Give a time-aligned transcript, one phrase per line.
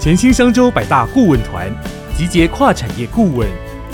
[0.00, 1.68] 全新商周百大顾问团，
[2.16, 3.48] 集结跨产业顾问，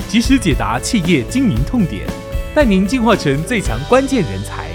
[0.06, 2.06] 及时解答企业经营痛点，
[2.54, 4.68] 带您进化成最强关键人才。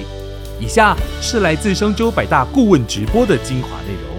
[0.60, 4.10] 以下是来自商周百大顾问直播的精华内容。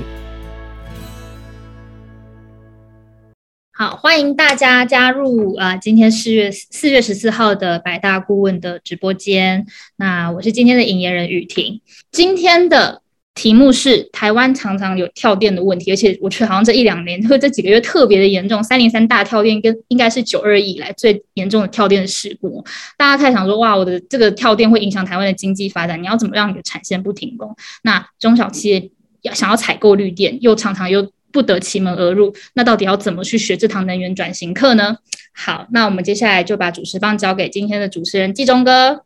[3.73, 5.77] 好，欢迎大家加入啊！
[5.77, 9.67] 今天四月四月十四号的百大顾问的直播间。
[9.97, 11.81] 那我是今天的引言人雨婷。
[12.13, 13.03] 今天的
[13.35, 18.63] 题目是台湾常常有跳电的问题，而且我觉得好像这一两年或这几个月特别的严重。
[18.63, 22.63] 三零三大跳电跟应该是九二以来最严重的跳电事故。
[22.99, 27.57] 大家太想说哇，我的这个跳电会影响台湾的经济发展，你要怎么让你的产线不停工？
[27.83, 28.91] 那中小企业
[29.23, 34.97] 要想要采购绿电，又常常又不得其门而入，那到底要怎么去学这堂能源转型课呢？
[35.33, 39.05] 好，那我们接下来就把主持棒交给今天的主持人季中哥。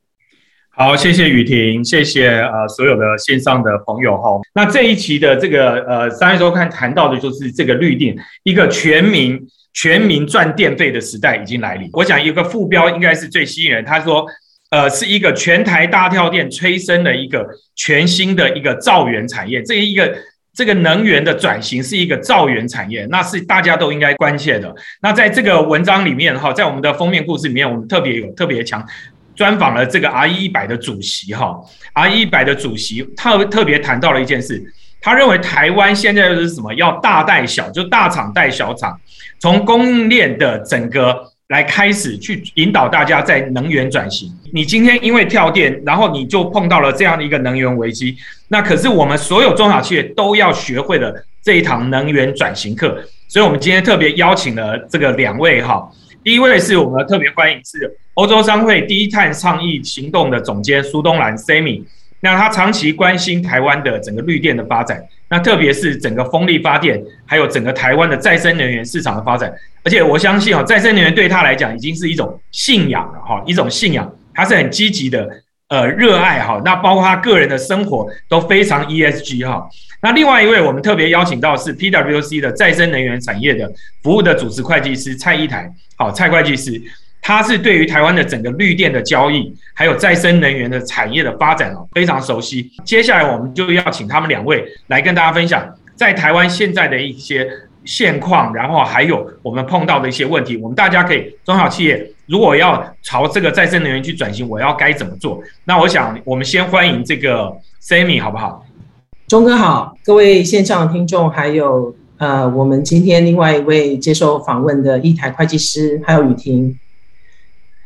[0.76, 4.40] 好，谢谢雨婷，谢谢呃所有的线上的朋友哈。
[4.54, 9.40] 那这一期的这个呃商业周刊谈到的就是这个绿电，一个全民
[9.72, 11.88] 全民赚电费的时代已经来临。
[11.92, 14.26] 我想一个副标应该是最吸引人，他说
[14.70, 20.12] 呃是一个全台大跳电催生的一个全新的一个造源产业，这一个。
[20.56, 24.72] 这个能源的转型是一个造源产业，那是大家都应该关切的。
[25.02, 28.80] 那在这个文章里面哈，在我们的封面故事里面，我们特别有特别强
[29.34, 31.60] 专访了这个 R 一百的主席哈
[31.92, 34.62] ，R 一百的主席特特别谈到了一件事，
[35.00, 36.72] 他认为台湾现在就是什么？
[36.74, 38.98] 要大带小，就大厂带小厂，
[39.38, 41.32] 从供应链的整个。
[41.48, 44.32] 来开始去引导大家在能源转型。
[44.50, 48.16] 你今天因为跳电，然后你就碰到了这样的一个能源危机。
[48.48, 52.98] 那可是我们所有中小企业都要学会的这一堂能源转型课。
[53.28, 55.86] 所以，我们今天特别邀请了这个两位哈。
[56.24, 61.84] 第一位是我们特别欢迎是欧洲商会低碳倡议行动的总监苏东兰 Sammy。
[62.20, 69.52] 那他长期关心台湾的整个绿电的发展，那特别是整个风力发电，还有整个台湾的再生能源市场的发展。
[69.84, 75.28] 而且我相信哈，再生能源对他来讲已经是一种信仰了哈，一种信仰，他是很积极的
[75.68, 76.58] 呃热爱哈。
[76.64, 79.68] 那包括他个人的生活都非常 ESG 哈。
[80.04, 83.66] 那另外一位我们特别邀请到是 PWC 的再生能源产业的
[84.02, 85.66] 服务的主持会计师蔡一台，
[85.96, 86.78] 好，蔡会计师。
[87.22, 92.70] 他是对于台湾的整个绿电的交易，还有再生能源的产业的发展哦，非常熟悉。
[92.84, 97.48] 接下来我们就要请他们两位来跟大家分享，在台湾现在的一些
[97.86, 100.58] 现况，然后还有我们碰到的一些问题。
[100.58, 105.42] 我们大家可以中小企业如果要朝这个再生能源去转型，我要该怎么做？
[105.64, 107.50] 那我想我们先欢迎这个
[107.82, 108.66] Sammy 好不好？
[109.34, 116.78] 钟哥好，各位线上的听众，还有呃，我们今天另外一位接受访问的一台会计师，还有雨婷。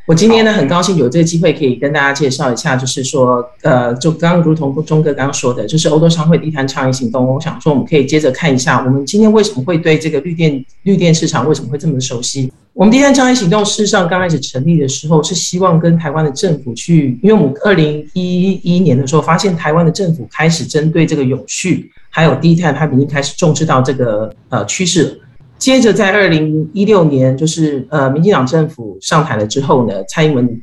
[0.09, 7.27] 我今天呢，很高兴有这个机会可以跟大家介绍一下，就是说，呃，就刚如同钟哥刚刚说的，就是欧洲商会低碳倡议行动。
[7.27, 12.51] 我想说，我们可以接着看一下，我们今天为什么会对这个绿电绿电市场为什么会这么熟悉？
[12.73, 25.21] 我们低碳倡议行动事实上刚开始成立的时候，是希望跟台湾的政府去，因为我们二零一一年的时候发现台湾的政府开始针对这个永续还有低碳，它已经开始重视到这个呃趋势。
[25.59, 30.61] 接着在二零一六年，就是呃，民进党政府上台了之后呢，蔡英文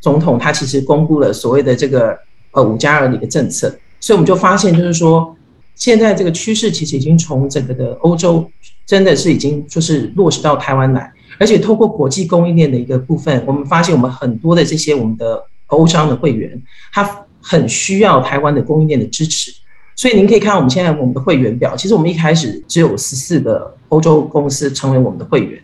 [0.00, 2.16] 总统他其实公布了所谓的这个
[2.52, 3.68] 呃五加二的一个政策，
[3.98, 5.36] 所以我们就发现，就是说
[5.74, 8.48] 现在这个趋势其实已经从整个的欧洲
[8.86, 19.52] 真的是已经就是落实到台湾来，而且透过国际供应链的一个部分，我们发现我们很多的这些我们的欧商的会员，他很需要台湾的供应链的支持。
[19.96, 25.58] 所以您可以看我们现在我们的会员表，其实我们一开始只有十四个欧洲公司成为我们的会员。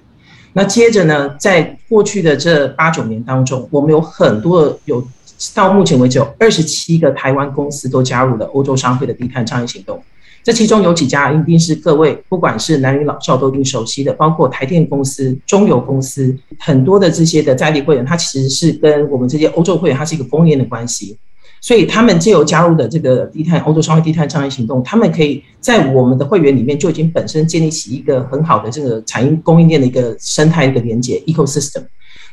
[0.54, 5.06] 那接着呢，在过去的这八九年当中，我们有很多有
[5.54, 10.02] 到目前为止有二十七个台湾公司都加入了欧洲商会的低碳倡议行动。
[10.42, 21.16] 这其中有几家一定是各位不管是男女老少都一定熟悉的，包括台电公司、中油公司，很多的这些的在地会员，他其实是跟我们这些欧洲会员，他是一个供应链的关系。
[21.64, 31.84] 所以他们借由加入的这个低碳欧洲商会低碳倡议行动，他们可以在我们的会员里面就已经本身建立起一个很好的这个产业供应链的一个生态的连接 ecosystem。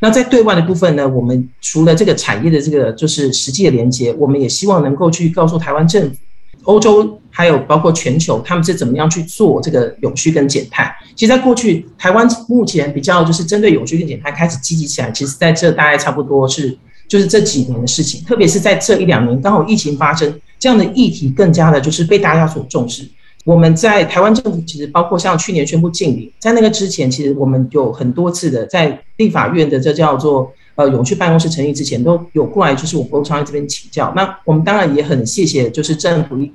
[0.02, 6.16] 那在对外的部分呢，我们除了这个产业的这个就是实际的连接，我们也希望能够去告诉台湾政府、
[6.64, 10.92] 欧洲还有包括全球，他们是怎么样去做这个永续跟减碳。
[11.16, 16.76] 其实，在过去台湾目前比较就是针对永续跟减碳开始积极起来，其实在这大概差不多是。
[17.10, 23.04] 就是这几年的事情，特别是在这一两年，刚好疫情发生，这样的议题更加的就是被大家所重视。
[23.46, 34.14] 我们在台湾政府其实包括像去年宣布禁令，在那个之前，其实我们有很多次的在立法院的这叫做呃永续办公室成立之前，都有过来就是我们欧昌这边请教。
[34.16, 36.52] 那我们当然也很谢谢，就是政府一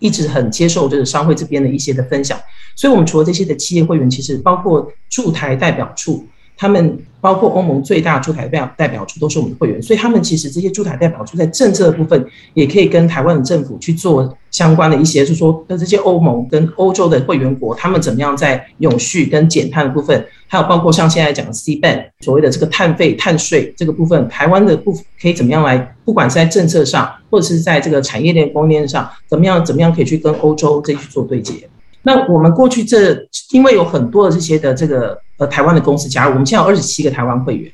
[0.00, 2.36] 一直很接受就是商会这边的一些的分享，
[2.74, 6.26] 所以我们除了这些的企业会员，其实包括驻台代表处。
[6.54, 31.54] 他们包括欧盟最大驻台代表代表处都是我们的会员，所以他们其实这些驻台代表处在政策的部分也可以跟台湾的政府去做相关的一些，就是说，那这些欧盟跟欧洲的会员国，他们怎么样在永续跟减碳的部分，还有包括像现在讲的 C ban 所谓的这个碳费、碳税这个部分，台湾的部可以怎么样来，不管是在政策上，或者是在这个产业链供应链上，怎么样怎么样可以去跟欧洲这去做对接。
[32.02, 33.16] 那我们过去这，
[33.52, 37.70] 因为有很多的这些的这个呃台湾的公司加入，我们现在有二十七个台湾会员，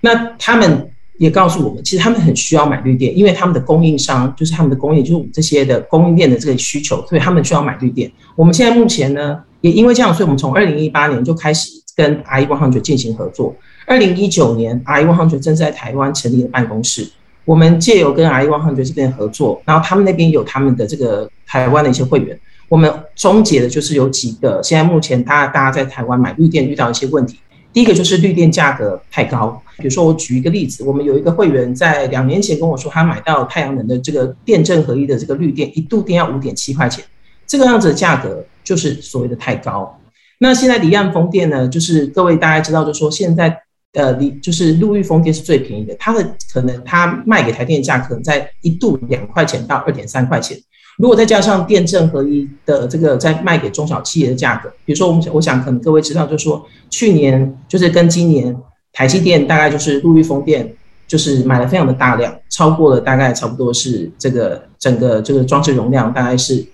[0.00, 8.10] 那他们也告诉我们，其实他们很需要买绿电，因为他们的供应商就是他们的供应，就是我们这些的供应链的这个需求，所以他们需要买绿电。
[8.34, 13.54] 我们现在目前呢，也因为这样，所以我们从二零一八年就开始跟 i One Hundred 进行合作。
[13.86, 17.08] 二零一九年，i One Hundred 正在台湾成立了办公室，
[17.44, 22.36] 我们借由跟 i One Hundred 这边合作，然后他们那边有他们的这个台湾的一些会员。
[22.68, 27.38] 我们终结的就是有几个，现在目前大家大家在台湾买绿电遇到一些问题。
[27.72, 37.04] 第一个就是绿电价格太高，比如说我举一个例子，我们有一个会员在两年前跟我说，他买到太阳能的这个电正合一的这个绿电，一度电要五点七块钱，
[37.46, 40.00] 这个样子的价格就是所谓的太高。
[40.38, 43.54] 那现在离岸风电呢，就是各位大家知道，就说现在
[43.92, 50.58] 呃离就是陆域风电是最便宜的，它的可能它卖给台电价可能在一度两块钱到二点三块钱。
[50.98, 58.56] 如果再加上电正合一的这个在卖给中小企业的价格，比如说我们我想可能各位知道，就是说去年就是跟今年
[58.92, 60.74] 台积电大概就是陆域风电
[61.06, 66.64] 就是买了非常的大量，超过了大概差不多是这个整个这个装置容量大概是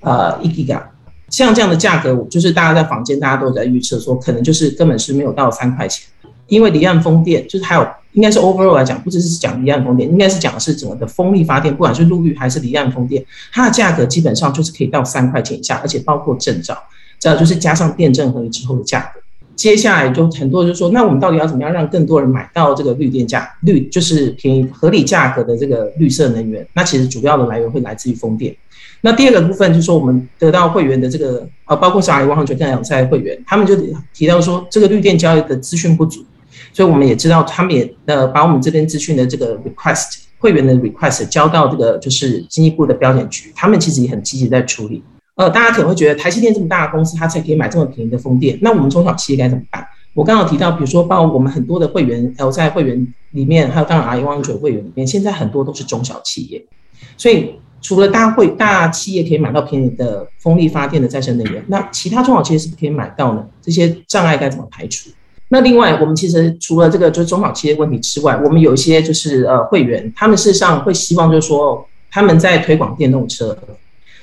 [0.00, 0.90] 呃一 G 嘎，
[1.28, 6.06] 像这样的价格，就是大家在房间大家都在预测说可能就是根本是没有到三块钱，
[6.48, 7.86] 因为离岸风电就是还有。
[8.12, 16.76] 应该是 overall 来讲，不只是讲离岸风电，应该是讲的是整个的风力发电，不管是陆域还是离岸风电，它的价格基本上就是可以到三块钱以下，而且包括证照，
[17.20, 19.20] 这就是加上电证合一之后的价格。
[19.54, 26.66] 接下来就很多人就说，那我们到底要怎么样让更多人买到这个绿电价绿，就是便宜合理价格的这个绿色能源？
[26.72, 28.56] 那其实主要的来源会来自于风电。
[29.02, 33.76] 那第二个部分就是说，我们得到会员的这个呃，包括小海、万航、全跟有在会员，他们就
[34.12, 36.24] 提到说，这个绿电交易的资讯不足。
[36.72, 45.02] 所以我们也知道，他们也呃把我们这边资讯的这个 request 会员的 request 交到这个就是经济部的标检局，他们其实也很积极在处理。
[45.34, 49.86] 呃，大家可能会觉得台积电这么大的公司，它才可以买这么便宜的风电，那我们中小企业该怎么办？
[50.14, 56.64] 我刚刚提到，比如说包括我们很多的会员还有在会员里面，还有当然 I One 九会员里面，现在很多都是中小企业。
[57.16, 63.46] 所以除了大会大企业可以买到便宜的风力发电的再生能源，那其他中小企业是不是可以买到呢？
[63.62, 65.10] 这些障碍该怎么排除？
[65.50, 73.56] 那另外，我们其实除了这个就是中小企业问题之外，我们有一些就是呃会员，他们事实上会希望就是说他们在推广电动车。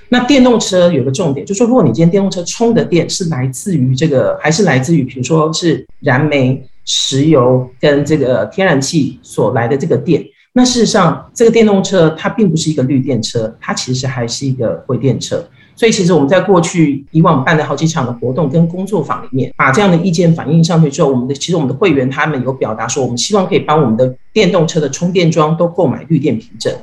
[0.09, 10.23] 那电动车有个重点，就是说如果你今天电动车充的电是来自于这个，还是来自于比如说是燃煤、石油跟这个天然气所来的这个电，
[10.53, 15.43] 那事实上这个电动车它并不是一个绿电车，它其实还是一个灰电车。
[15.75, 26.73] 所以其实我们在过去以往办的好几场的活动跟工作坊里面，把这样的意见反映上去之后，我们的其实我们的会员他们有表达说，我们希望可以帮我们的电动车的充电桩都购买绿电凭证。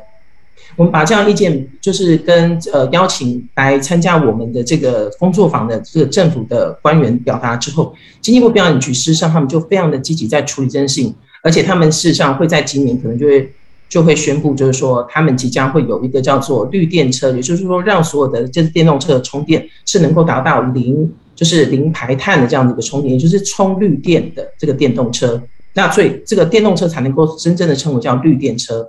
[0.77, 13.51] 我们把这样意见就是跟呃邀请来参加我们的这个工作坊的这个政府的官员表达之后，经济部标准局事实上他们就非常的积极在处理这件事情，而且他们事实上会在今年可能就会。
[13.93, 25.39] 就会宣布，就是说他们即将会有一个叫做绿电车，也就是说让所有的这电动车的充电是能够达到零，就是零排碳的这样的一个充电，也就是充绿电的这个电动车，
[25.75, 28.89] 那所以这个电动车才能够真正的称为叫绿电车。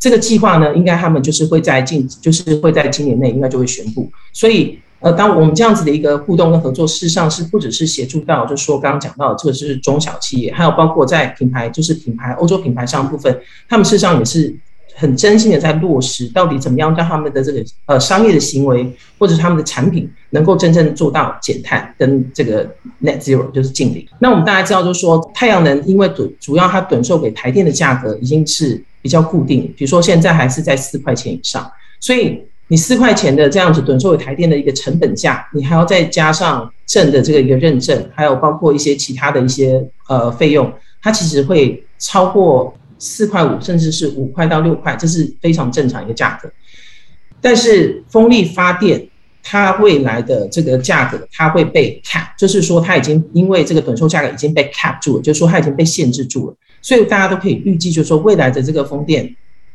[0.00, 4.78] 这个计划呢，应该他们就是会在近，就是会在今年内应该就会宣布，所以。
[5.00, 14.52] 呃，当我们这样子的一个互动跟合作，事实上是不只是协助到，就是说刚刚讲到的这个是中小企业，还有包括在品牌，就是品牌欧洲品牌上部分，他们事实上也是
[14.96, 22.68] 很真心的在落实，到底怎么样让他们的这个呃商业的行为或者他们的产品能够真正做到减碳跟这个
[23.00, 24.04] net zero 就是净零。
[24.18, 32.42] 那我们大家知道，就是说太阳能因为主主要它短售给台电的价格已经是比较固定，比如说现在还是在四块钱以上，所以。
[32.70, 40.70] 你四块钱的这样子趸作为台电的一个成本价，你还要再加上证的这个一个认证，还有包括一些其他的一些呃费用，
[41.02, 46.50] 它其实会超过四块五，甚至是五块到六块，这是非常正常一个价格。
[47.40, 49.08] 但是风力发电
[49.42, 59.34] 它未来的这个价格，它会被 cap，就是说它已经因为这个趸售价格已经被 cap 住了，就是说它已经被限制住了，所以大家都可以预计，就是说未来的这个风电，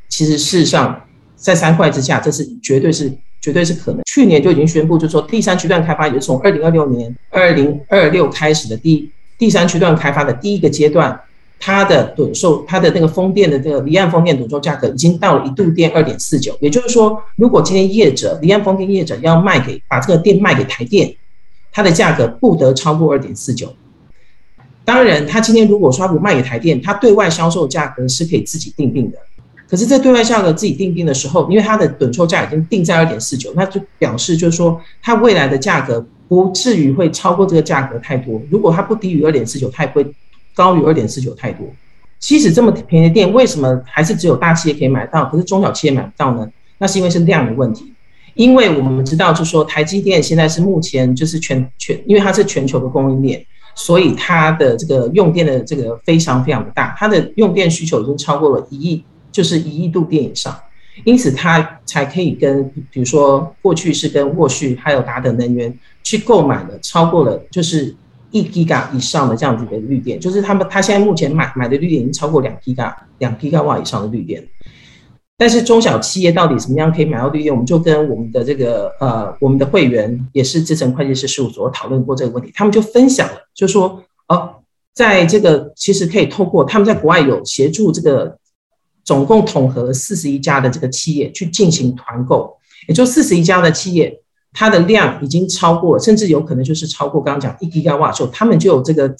[0.09, 1.01] 其实事实上。
[1.43, 4.01] 在三块之下，这是绝对是绝对是可能。
[4.05, 11.19] 去年就已经宣布，就是说第三区段开发也是从二零二六年二零二六开始的第第三区段开发的第一个阶段，
[11.59, 16.57] 它的趸售，它的那个风电的这个离岸风电趸售价格已经到了一度电二点四九。
[16.61, 21.13] 也就是说，如果今天业者离岸风电业者要卖给把这个电卖给台电，
[21.73, 23.75] 它的价格不得超过二点四九。
[24.85, 29.17] 当然，他今天如果说不卖给台电，他对外销售价格是可以自己定定的。
[29.73, 38.39] 可是，在对外价格自己定定的时候，因为它的趸售价已经定在二点四九，那就表示就是说，它未来的价格不至于会超过这个价格太多。
[38.51, 40.05] 如果它不低于二点四九，它也会
[40.53, 41.65] 高于二点四九太多。
[42.19, 46.47] 即使这么便宜的电，为什么还是只有大企业可以买到，可是中小企业买不到呢？
[46.77, 47.91] 那是因为是量的问题。
[48.35, 53.43] 因为我们知道，就是说，台积电现在是目前就是全全，因为它是全球的供应链。
[53.75, 59.03] 所以它的这个用电的这个非常非常的大，它的用电需求已经超过了一亿，
[59.33, 60.57] 就是一亿度电以上，
[61.03, 67.93] 因此它才可以跟比如说过去是跟沃旭还有达德能源去购买的超过了就是
[68.31, 74.47] 一 g 瓦以上的这样子的绿电，就是他们他现在目前买买的绿电已经超过两 g 瓦两 g 瓦以上的绿电。
[75.35, 77.51] 但是中小企业到底怎么样可以买到绿电？
[77.51, 84.55] 我们就跟我们的这个呃，我们的会员也是资深会计师事务所讨论过这个问题，他们就分享了，就说哦，
[84.93, 88.37] 在这个其实可以透过他们在国外有协助这个
[89.03, 92.55] 总共统合四十一家的这个企业去进行团购，
[92.87, 94.19] 也就四十一家的企业，
[94.53, 99.13] 它的量已经超过，甚至有可能就是超过刚刚讲一吉瓦时候，他们就有这个。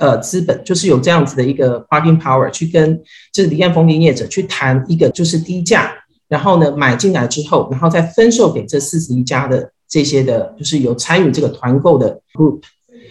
[0.00, 5.92] 呃，资本就是有这样子的一个 bargaining power，去跟这离岸风电业者去谈一个就是低价，
[6.28, 12.60] 然后呢买进来之后，然后再分售给这四十一家的这些的，就是有参与这个团购的 group。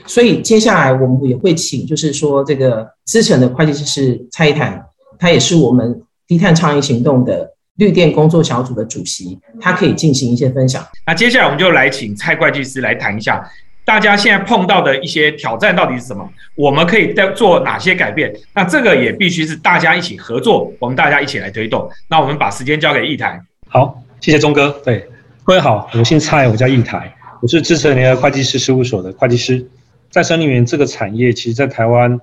[0.06, 4.82] 所以接下来我们也会请，就是说这个资深的会计师是蔡一谈，
[5.20, 10.86] 他也是我们低碳倡议行动的绿电工作小组的主席，他可以进行一些分享。
[11.06, 13.50] 那接下来我们就来请蔡会计师来谈一下。
[13.86, 16.30] 大家现在碰到的一些挑战到底是什么？
[16.56, 18.34] 我们可以在做哪些改变？
[18.54, 21.90] 那这个也必须是大家一起合作，我们大家一起来推动。
[22.10, 23.40] 那我们把时间交给易台。
[23.70, 24.70] 好，谢谢钟哥。
[24.84, 25.08] 对，
[25.46, 29.66] 各位好，我姓蔡，我叫易台，我是智诚联合会计师事务所的会计师。
[30.10, 32.20] 再生能源这个产业，其实在台湾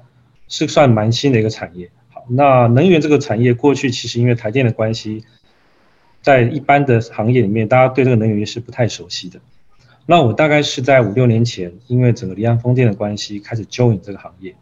[0.49, 1.89] 是算蛮新的一个产业。
[2.29, 5.25] 那能源这个产业过去其实因为台电的关系，
[6.23, 9.41] 在一般的行业里面，大家对这个能源是不太熟悉的。
[10.07, 14.55] 那我大概是在五六年前，因为整个离岸风电的关系，开始 join 这个行业。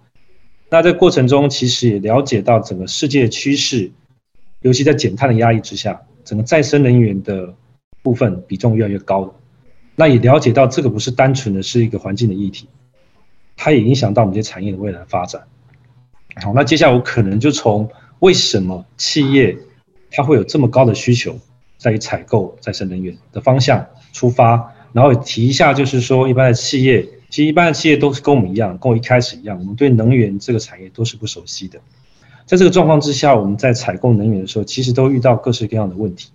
[0.69, 3.90] 那在过程中，其实也了解到整个世界趋势，
[4.62, 7.54] 尤其在减碳的压力之下，整个再生能源的
[8.02, 9.35] 部分比重越来越高了。
[9.95, 12.69] 那也了解到这个不是单纯的是一个环境的议题，
[13.57, 15.42] 它也影响到我们这些产业的未来发展。
[16.37, 17.89] 好，那接下来我可能就从
[18.21, 19.57] 为什么企业
[20.11, 21.37] 它会有这么高的需求，
[21.79, 24.73] 在于采购再生能源的方向出发。
[24.93, 31.81] 然后提一下，就是说，一般的企业，其实一般的企业都是跟我们一样，跟我一开始一样，我们对能源这个产业都是不熟悉的。
[32.45, 36.29] 在这个状况之下，我们在采购能源的时候，其实都遇到各式各样的问题。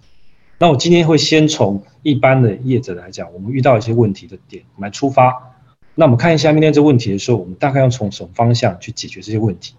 [0.58, 5.54] 那我今天会先从一般的业者来讲，我们遇到一些问题的点来出发。
[5.94, 9.76] 那我们看一下明天这问题的时候，我们大概要从什么方向去解决这些问题，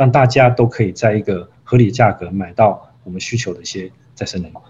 [0.00, 4.60] 让大家都可以在一个合理价格买到我们需求的一些再生能源。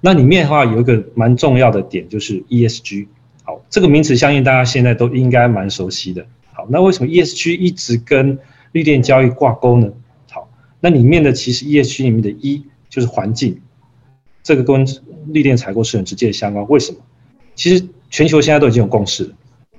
[0.00, 3.06] 那里面的话有一个蛮重要的点，就是 ESG。
[3.44, 6.26] 好，这个名词相信大家现在都应该蛮熟悉的。
[6.52, 8.36] 好，那为什么 ESG 一直跟
[8.72, 9.92] 绿电交易挂钩呢？
[10.28, 13.60] 好，那里面的其实 ESG 里面的一就是环境，
[14.42, 14.84] 这个跟
[15.28, 16.66] 绿电采购是很直接的相关。
[16.68, 16.98] 为什么？
[17.54, 19.34] 其实全球现在都已经有共识了，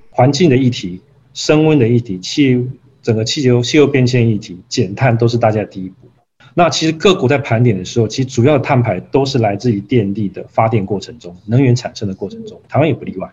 [0.08, 1.02] 环境的议题、
[1.34, 2.66] 升温的议题、气
[3.02, 6.08] 整个气球气候变迁议题、减碳都是大家的第一步。
[6.54, 13.30] 那其实各国在盘点的时候，其实主要的碳排都是来自于电力的发电过程中，能源产生的过程中，台湾也不例外。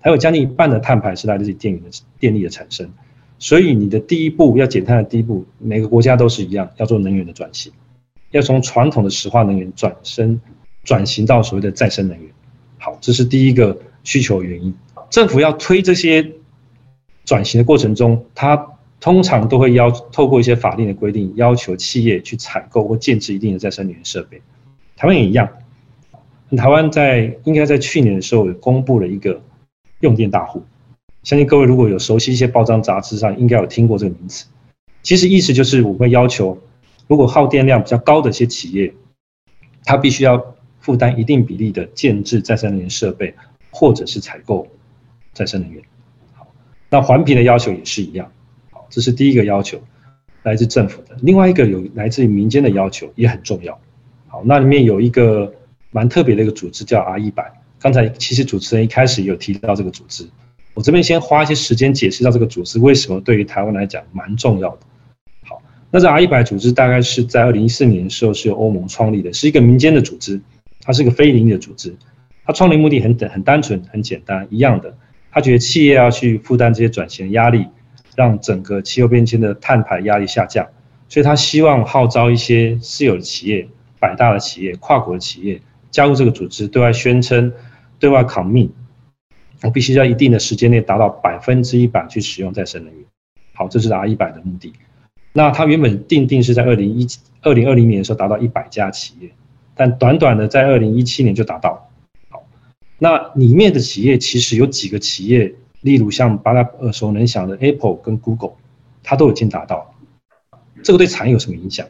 [0.00, 1.88] 还有将近一半的碳排是来自于电源的
[2.18, 2.90] 电力的产生，
[3.38, 7.70] 所以你的第一步要减碳的第一步，每个国家都是一样，要做能源的转型，
[8.30, 10.40] 要从传统的石化能源转身
[10.84, 12.30] 转型到所谓的再生能源。
[12.78, 14.72] 好，这是第一个需求原因。
[15.10, 16.32] 政府要推这些
[17.24, 18.56] 转型的过程中，它
[19.00, 24.40] 通常都会要透过一些法令的规定，要求企业去采购或建置一定的再生能源设备。
[24.96, 25.48] 台湾也一样，
[26.56, 29.40] 台湾在应该在去年的时候也公布了一个
[30.00, 30.62] 用电大户，
[31.22, 34.46] 相信各位如果有熟悉一些报章杂志上，应该有听过这个名词。
[35.02, 36.58] 其实意思就是我会要求，
[37.06, 38.92] 如果耗电量比较高的一些企业，
[39.84, 43.32] 它必须要负担一定比例的建置再生能源设备，
[43.70, 44.66] 或者是采购
[45.32, 45.82] 再生能源。
[46.34, 46.48] 好，
[46.90, 48.30] 那环评的要求也是一样。
[48.90, 49.80] 这是第一个要求，
[50.42, 51.16] 来自政府的。
[51.22, 53.78] 另外一个有来自于民间的要求，也很重要。
[54.26, 55.52] 好，那里面有一个
[55.90, 60.28] 蛮特别的一个组织叫 R 一百，刚才其实主持人一开始有提到这个组织，
[60.74, 64.78] 我这边先花一些时间解释到这个组织为什么对于台湾来讲蛮重要的。
[65.44, 70.40] 好，那这 R 一百组织大概是在二零一四年的时候是由欧盟创立的，是一个民间的组织，
[70.82, 71.94] 它是一个非营利的组织。
[72.44, 74.96] 它创立目的很很单纯很简单，一样的，
[75.30, 77.66] 他觉得企业要去负担这些转型压力，
[78.18, 80.66] 让整个气候变迁的碳排压力下降，
[81.08, 83.68] 所以他希望号召一些私有的企业、
[84.00, 85.60] 百大的企业、跨国的企业
[85.92, 87.52] 加入这个组织，对外宣称。
[88.00, 88.72] 对外抗命，
[89.64, 93.04] 我必须在一定的时间内达到百分之一百去使用再生能源。
[93.54, 94.72] 好，这是 R 一百的目的。
[95.32, 97.04] 那它原本定定是在二零一
[97.42, 99.30] 二零二零年的时候达到一百家企业，
[99.74, 101.90] 但短短的在二零一七年就达到。
[102.28, 102.46] 好，
[103.00, 108.52] 那里面的企业其实有几个企业，例如像大家耳熟能详的 Apple 跟 Google，
[109.02, 109.94] 它都已经达到。
[110.82, 111.86] 这个对产业有什么影响？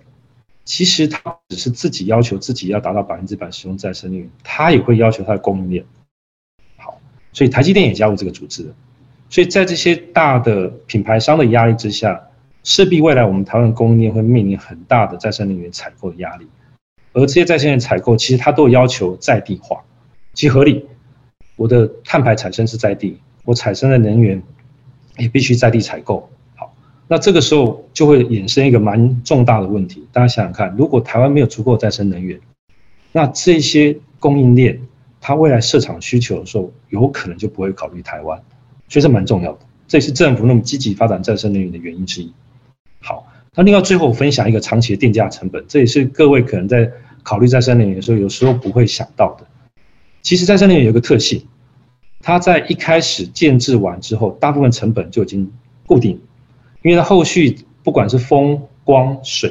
[0.65, 5.85] 其实它只是自己要求自己要达到百分之百使用再生能源，它也会要求它的供应链。
[6.77, 7.01] 好
[7.33, 8.75] 所以台积电也加入这个组织，
[9.31, 12.23] 所以在这些大的品牌商的压力之下，
[12.65, 16.47] 势必未来我们台湾供应链会面临很大的再生能源采购的压力，
[17.15, 19.83] 而这些再生能源采购其实它都要求在地化，
[20.35, 20.87] 其合理。
[21.57, 23.19] 我的碳排产生是在地，
[23.49, 24.43] 我产生的能源
[25.17, 26.29] 也必须在地采购。
[26.55, 26.71] 好，
[27.07, 32.39] 那这个时候就会衍生一个蛮重大的问题，大家想想看，如果台湾没有足够再生能源，
[33.11, 34.79] 那这些供应链。
[35.21, 38.39] 它未来市场需求的时候，有可能就不会考虑台湾，
[38.89, 39.59] 所以这蛮重要的。
[39.89, 42.31] 这也是政府那么积极发展再生能源的原因之一。
[43.01, 46.89] 好，那另外最后分享一个长期的电价成本，这也是各位可能在
[47.23, 49.47] 考虑再生能源的时候，有时候不会想到的。
[50.23, 51.43] 其实再生能源有个特性，
[52.29, 55.51] 它在一开始建制完之后，大部分成本就已经
[55.87, 56.21] 固定，
[56.83, 59.51] 因为它后续不管是风、光、水，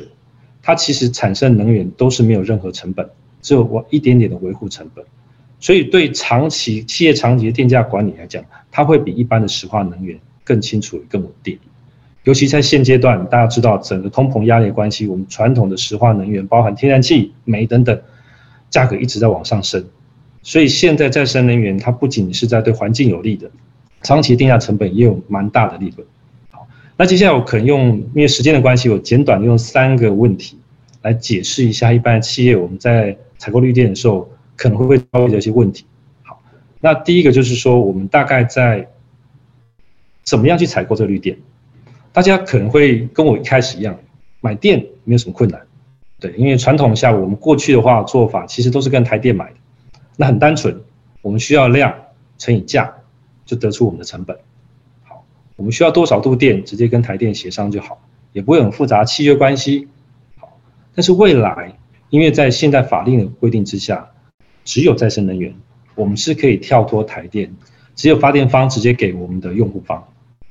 [0.62, 3.10] 它其实产生能源都是没有任何成本，
[3.42, 5.04] 只有我一点点的维护成本。
[5.60, 11.58] 所以，对长期企业长期的电价管理来讲，它会比一般的石化能源更清楚、更稳定。
[12.26, 18.00] 尤其在现阶段，大家知道整个通膨压力的关系，我们传统的石化能源，包含天然气、煤等等，
[18.70, 19.84] 价格一直在往上升。
[20.48, 23.52] 所以，现在再生能源它不仅是在对环境有利的，
[24.02, 26.08] 长期电价成本也有蛮大的利润。
[26.52, 30.58] 好，那接下来我可能用因为时间的关系，我简短用三个问题
[31.02, 34.30] 来解释一下一般企业我们在采购绿电的时候。
[34.60, 35.86] 可能会会遭遇的一些问题。
[36.24, 36.42] 好，
[36.82, 38.88] 那第一个就是说，我们大概在
[40.24, 41.38] 怎么样去采购这个绿电？
[42.12, 43.96] 大家可能会跟我一开始一样，
[44.42, 45.62] 买电没有什么困难，
[46.20, 49.56] 对，因为传统下我们过去的话做法其实都是跟台电买的，
[50.18, 50.82] 那很单纯，
[51.22, 51.96] 我们需要量
[52.38, 52.94] 乘以价，
[53.46, 54.38] 就得出我们的成本。
[55.06, 55.24] 好，
[55.56, 58.02] 我们需要多少度电，直接跟台电协商就好，
[58.34, 59.88] 也不会很复杂契约关系。
[60.38, 60.60] 好，
[60.94, 61.78] 但是未来，
[62.10, 64.12] 因为在现在法令的规定之下。
[64.70, 65.56] 只有再生能源，
[65.96, 67.56] 我们是可以跳脱台电，
[67.96, 70.06] 只有发电方直接给我们的用户方。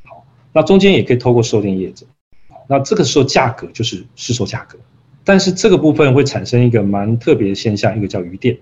[0.07, 0.25] 好，
[0.55, 2.07] 那中间也可以透过售电业者。
[2.49, 4.79] 好，那这个时候价格就是市售价格，
[5.23, 8.57] 但是这个部分会产生一个蛮特别的现象，一个叫余电。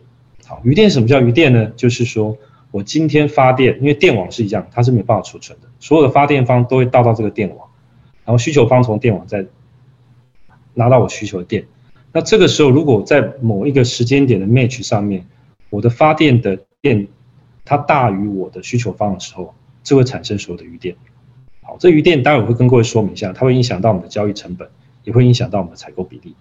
[0.47, 1.73] 好，余电什么叫余电呢？
[1.77, 2.37] 就是说
[2.71, 7.69] 我今天发电，因为电网是一样，它是没办法储存的，所有的发电方都会倒到这个电网，
[8.25, 9.47] 然后需求方从电网再
[10.75, 11.65] 拿到我需求的电。
[12.13, 15.27] 那这个时候，如果在某一个时间点的 match 上面，
[15.71, 17.09] 我的发电的电，
[17.65, 20.95] 它大于我的需求方的时候，就会产生所有的余电。
[21.63, 24.69] 好，这余电待会我会跟各位说明一下，它会影响到我们的交易成本，
[25.03, 26.35] 也会影响到我们的采购比例。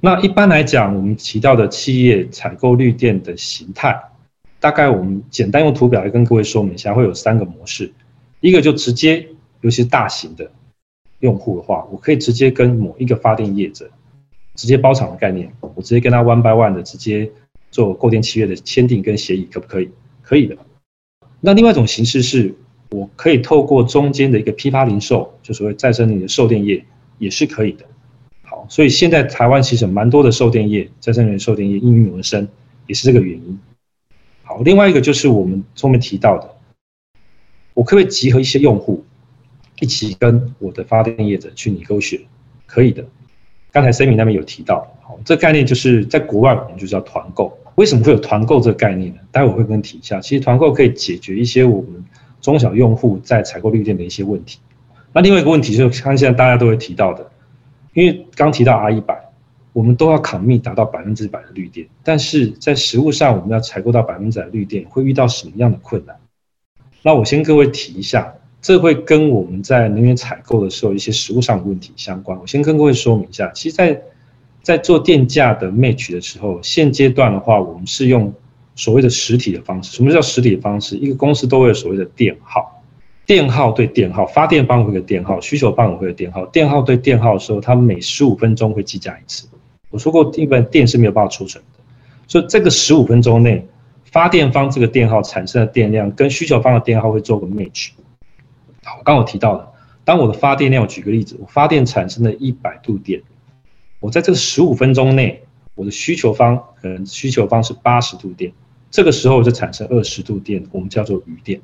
[0.00, 4.00] 那一般来讲，我们提到的企业采购绿电的形态，
[4.58, 7.92] 大概我们简单用图表来跟各位说明一下，会有三个模式。
[8.40, 9.26] 一个就直接，
[9.60, 10.50] 尤其是大型的
[11.20, 13.90] 用户的话，我可以直接跟某一个发电业者，
[14.54, 17.30] 直接包场的概念，我直接跟他 one by one 的直接。
[17.72, 19.88] 做购电契约的签订跟协议可不可以？
[20.22, 20.56] 可以的。
[21.40, 22.52] 那另外一种形式是，
[22.90, 26.84] 我可以透过中间的一个批发零售，就所谓再生能源售电业，
[27.18, 27.84] 也是可以的。
[28.70, 32.46] 所以现在台湾其实蛮多的售电业，再生能源售电业应运而生，
[32.86, 33.58] 也是这个原因。
[34.44, 36.48] 好，另外一个就是我们后面提到的，
[37.74, 39.04] 我可不可以集合一些用户，
[39.80, 42.20] 一起跟我的发电业者去拟勾选？
[42.64, 43.04] 可以的。
[43.72, 47.58] 刚才 Sammy 那边有提到，好，这概念就是在国外我们就叫团购。
[47.74, 49.20] 为什么会有团购这个概念呢？
[49.32, 50.20] 待会我会跟提一下。
[50.20, 52.04] 其实团购可以解决一些我们
[52.40, 54.58] 中小用户在采购绿电的一些问题。
[55.12, 57.29] 那另外一个问题就是，看现在大家都会提到的，
[57.94, 59.20] 因为刚提到 R 一百，
[59.72, 66.16] 我们都要抗密达到百分之百的绿电，但是在实物上我们要采购到百分之百绿电，会遇到什么样的困难？
[67.02, 68.34] 那我先各位提一下。
[68.62, 72.38] 这会跟我们在能源采购的时候一些实物上的问题相关。
[72.38, 74.02] 我先跟各位说明一下，其实，在
[74.62, 78.30] 在做电价的 match 的时候，现阶段的话，我们是用
[78.76, 79.96] 所谓的实体的方式。
[79.96, 80.94] 什么叫实体的方式？
[80.98, 82.79] 一个公司都会有所谓的电号，
[83.30, 86.44] 电号对电号，发电方会有电号，需求方也会有电号。
[86.46, 89.46] 电号对电号的时候，它每十五分钟会计价一次。
[89.88, 91.80] 我说过，一般电是没有办法储存的，
[92.26, 93.64] 所以这个十五分钟内，
[94.06, 97.90] 发电方这个电号产生的电量跟需求方的电号会做个 match。
[98.82, 99.68] 好，我刚刚提到的，
[100.04, 103.22] 当我的发电量，我举个例子，我发电产生了一百度电，
[104.00, 105.40] 我在这个十五分钟内，
[105.76, 108.52] 我的需求方可能需求方是八十度电，
[108.90, 111.60] 这个时候就产生二十度电，我们叫做余电。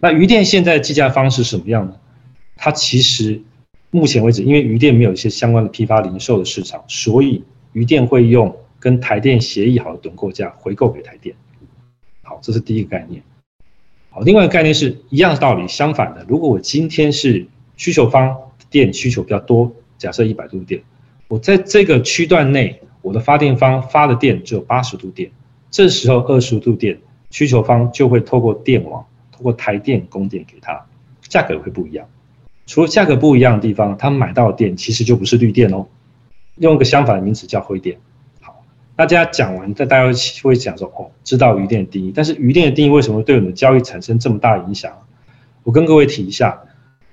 [0.00, 1.94] 那余电现在的计价方式什么样呢？
[2.56, 3.40] 它其实
[3.90, 11.34] 目前为止，因为余电没有一些相关的批发零售的市场，所以余电会用跟台电协议好的趸购价回购给台电。
[12.22, 13.22] 好，这是第一个概念。
[14.10, 18.36] 好，另外一个概念是一样的道理，相反的，如果我今天是需求方
[18.70, 20.82] 电需求比较多，假设一百度电，
[21.28, 25.30] 我在这个区段内，我的发电方发的电只有八十度电，
[25.70, 26.98] 这时候二十度电
[27.30, 29.04] 需求方就会透过电网，
[29.36, 30.86] 通过台电供电给他，
[31.28, 32.08] 价格会不一样。
[32.64, 35.86] 除了价格不一样的地方，他买到的电其实就不是绿电哦，
[36.56, 37.98] 用一个相反的名词叫灰电。
[38.40, 38.64] 好
[38.96, 40.10] 大家讲完，大家
[40.42, 44.90] 会讲说哦，知道余电的定义，但是余电的定义为什么对我们的交易产生这么大影响？
[45.64, 46.58] 我跟各位提一下，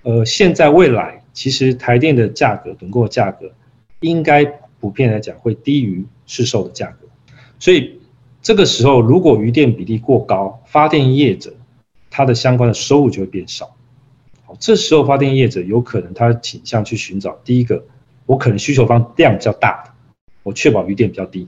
[0.04, 3.52] 呃，现在未来其实台电的价格，趸购价格
[4.00, 4.46] 应该
[4.80, 7.08] 普遍来讲会低于市售的价格，
[7.60, 8.00] 所以
[8.42, 11.54] 这个时候如果余电比例过高，发电业者
[12.16, 13.76] 它的相关的收入就会变少。
[14.46, 17.84] 好，这时候发电业者有可能他倾向去寻找第一个，
[18.28, 19.92] 我可能需求方量比较大的，
[20.44, 21.48] 我确保余电比较低。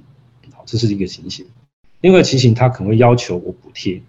[0.65, 1.45] 这是一个情形，
[2.01, 4.01] 另外情形他可能会要求我补贴，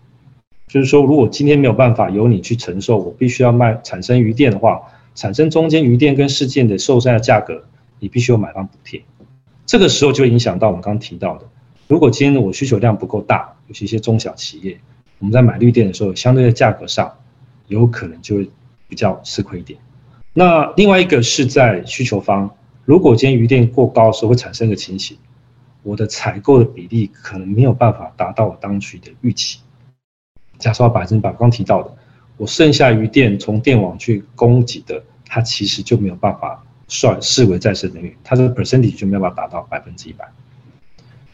[0.69, 4.81] 就是说如果今天没有办法由你去承受，我必须要卖产生余电的话，
[5.15, 7.63] 产生中间余电跟事件的受伤的价格，
[7.99, 9.03] 你必须有买方补贴。
[9.67, 11.47] 这个时候就影响到我们刚刚提到的，
[11.89, 14.81] 如果今天我需求量不够大，尤其一些中小企业，
[15.19, 17.17] 我们在买绿电的时候，相对的价格上
[17.69, 18.51] 有可能就会
[18.89, 19.79] 比较吃亏一点。
[20.33, 22.51] 那另外一个是在需求方，
[22.85, 25.17] 如果今天余电过高的时候，会产生一个情形。
[25.83, 29.61] 我的采购的比例可能没有办法达到我当初的预期。
[30.59, 31.97] 假设百分之百，刚提到的，
[32.37, 40.29] 我剩下余电从电网去供给的，它其实就没有办法算视为再生能源，它的 percentage 就没有办法达到百分之一百。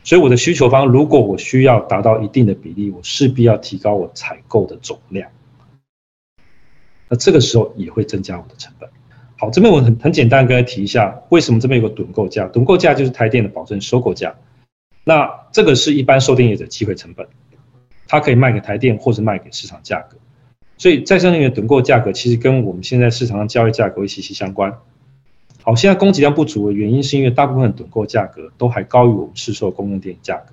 [0.05, 5.31] 所以我的需求方，如果我需要达到一定的比例，我势必要提高我采购的总量。
[7.09, 8.89] 那这个时候也会增加我的成本。
[9.39, 12.49] 好，这边我很很简单跟大家提一下，为什么这边有个趸购价？
[12.49, 14.35] 趸购价就是台电的保证收购价。
[15.05, 17.27] 那这个是一般售电业者机会成本，
[18.07, 20.17] 它可以卖给台电或者卖给市场价格。
[20.79, 24.73] 所以再生能源趸购价格其实跟我们现在市场上交易价格息息相关。
[25.65, 30.53] 好，现在供给量不足的原因是因为大部分的趸购价格都还高于我们市售供应电价格。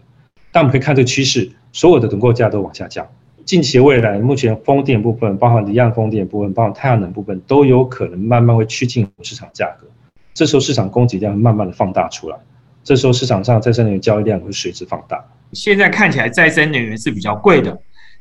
[0.52, 3.08] 但我们可以看这个趋势，所有的趸购价都往下降。
[3.44, 9.88] 近期未来，目前风电部分，包含离岸风电部分，包含太阳能部分，都有可能慢慢会趋近市场价格。
[10.36, 12.38] 这时候市场供给量会慢慢的放大出来，
[12.84, 15.24] 这时候市场上再生能源交易量会随之放大。
[15.54, 17.76] 现在看起来再生能源是比较贵的，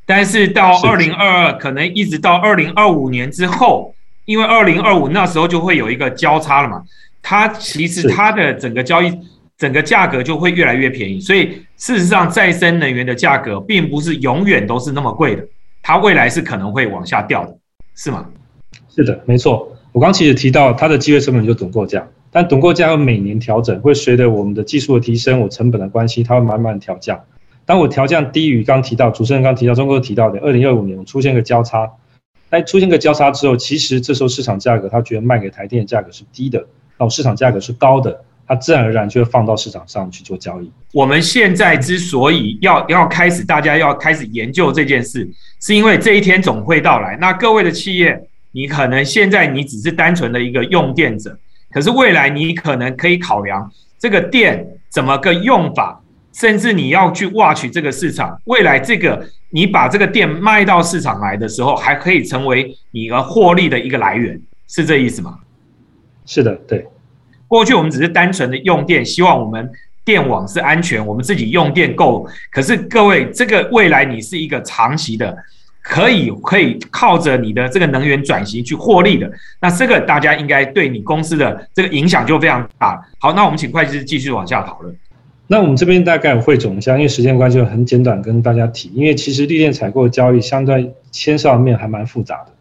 [0.07, 3.93] 但是到二零二二，可能一直到二零二五年之后，
[4.29, 6.83] 因为二零二五那时候就会有一个交叉了嘛，
[7.21, 9.11] 它其实它的整个交易。
[9.59, 15.45] 整个价格就会越来越便宜，所以事实上，再生能源的价格并不是永远都是那么贵的，
[15.83, 17.53] 它未来是可能会往下掉的，
[17.93, 18.25] 是吗？
[18.87, 19.75] 是的，没错。
[19.91, 27.19] 我刚其实提到它的机会成本就趸购价，但趸购价要每年调整，会随着我们的技术的提升，我成本的关系，它会慢慢调降。
[27.65, 31.85] 当我调降低于刚提到主持人刚提到中国提到的二零二五年出现个交叉，
[32.49, 36.65] 但出现个交叉之后，其实这时候市场价格它觉得卖给台电的价格是低的，
[36.97, 38.23] 那市场价格是高的。
[38.51, 40.71] 它自然而然就会放到市场上去做交易。
[40.91, 45.29] 我们现在之所以要要开始，大家要开始研究这件事，
[45.61, 47.15] 是因为这一天总会到来。
[47.21, 48.19] 那各位的企业，
[48.51, 51.37] 你可能现在你只是单纯的一个用电者，
[51.69, 56.01] 可是未来你可能可以考量这个电怎么个用法，
[56.33, 58.39] 甚至你要去挖取这个市场。
[58.45, 65.39] 未来这个你把这个店卖到市场来的时候，还可以成为你的获利的一个来源，是这意思吗？
[66.25, 66.87] 是的，对。
[67.47, 69.67] 过去我们只是单纯的用电，希望我们
[70.05, 72.27] 电网是安全，我们自己用电够。
[72.51, 75.35] 可是各位，这个未来你是一个长期的，
[75.81, 79.27] 可以可以靠着你的这个能源转型去获利的。
[79.59, 83.03] 那这个大家应该对你公司的这个影响就非常大。
[83.17, 84.95] 好，那我们请会计师继续往下讨论。
[85.51, 88.91] 那我们这边大概汇总一下，因为时间关系，很简短跟大家提。
[88.93, 92.51] 因为其实绿电采购交易相对牵涉面还蛮复杂的。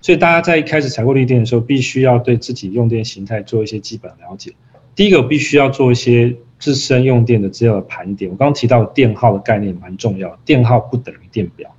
[0.00, 4.54] 所以大家在一开始采购绿电的时候，必须要对自己用电形态做一些基本了解。
[4.94, 8.30] 第一个，必须要做一些自身用电的资料的盘点。
[8.30, 11.70] 我刚刚提到电耗的概念蛮重要，电耗不等于电表，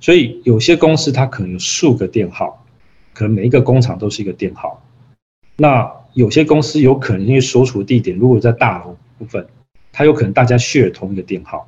[0.00, 2.66] 所以有些公司它可能有数个电耗，
[3.14, 4.82] 可能每一个工厂都是一个电耗。
[5.56, 9.46] 那有些公司有可能因为所处的地点如果在大楼部分，
[9.98, 11.66] 它有可能大家 share 同一个电耗，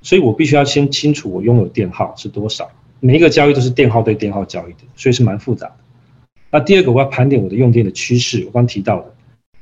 [0.00, 2.70] 所以我必须要先清楚我拥有电耗是多少。
[3.00, 5.74] 每一个交易都是电耗对电耗交易的，所以是蛮复杂的。
[6.52, 8.44] 那第二个，我要盘点我的用电的趋势。
[8.46, 9.12] 我刚提到的，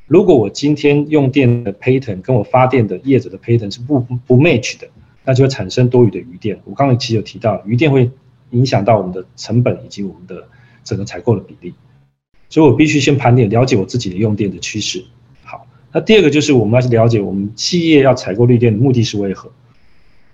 [0.06, 4.86] 如果我今天用电的 pattern 跟我发电的业者的 pattern 是不不 match 的，
[5.24, 6.60] 那就会产生多余的余电。
[6.66, 8.10] 我刚才其实有提到，余电会
[8.50, 10.46] 影响到我们的成本以及我们的
[10.84, 11.72] 整个采购的比例，
[12.50, 15.02] 所以我必须先盘点，了解我自己的用电的趋势。
[15.96, 19.50] 那第二个就是我们要去了解我们企业要采购绿电的目的是为何。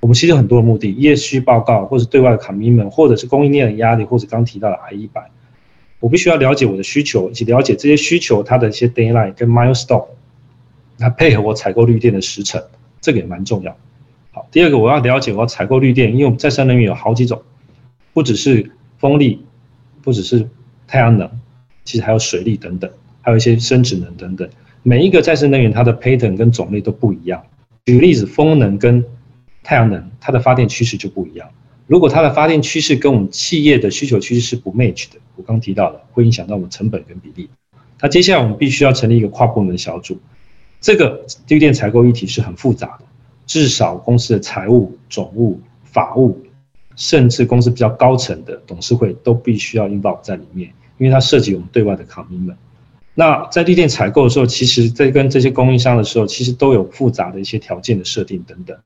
[0.01, 5.31] 我们其实很多的目的，业需报告，或者对外的 commitment，或者是供应链的压力，或者刚提到的 I 一百，
[6.01, 10.07] 我必须要了解我的需求，以及了解这些需求它的一些 deadline 跟 milestone，
[10.99, 12.61] 来配合我采购绿电的时程，
[13.01, 13.77] 这个也蛮重要。
[14.33, 17.41] 好，第二个我要了解我要采购绿电，因为我们再生能源有好几种，
[18.13, 19.47] 不只是风力，
[20.03, 20.49] 不只是
[20.89, 21.31] 太阳能，
[21.85, 24.49] 其实还有水力等等，还有一些生殖能等等，
[24.83, 27.43] 每一个再生能源它的 pattern 跟种类都不一样。
[27.85, 29.05] 举个例子，风能跟
[29.63, 31.49] 太阳能它的发电趋势就不一样。
[31.87, 37.49] 如果它的发电趋势跟我们企业的需求趋势是不 match 的，我刚提到了会影响到我们成本跟比例。
[38.01, 40.19] 那接下来我们必须要成立一个跨部门小组。
[40.81, 43.05] 这个绿电采购议题是很复杂的，
[43.47, 46.41] 至少公司的财务、总务、法务，
[46.97, 52.57] 甚至公司比较高层的董事会都必须要 involve 在里面，因为它涉及我们对外的 commitment。
[53.15, 58.77] 那在绿电采购的时候，其实在跟这些供应商的时候，其实都有复杂的一些条件的设定等等。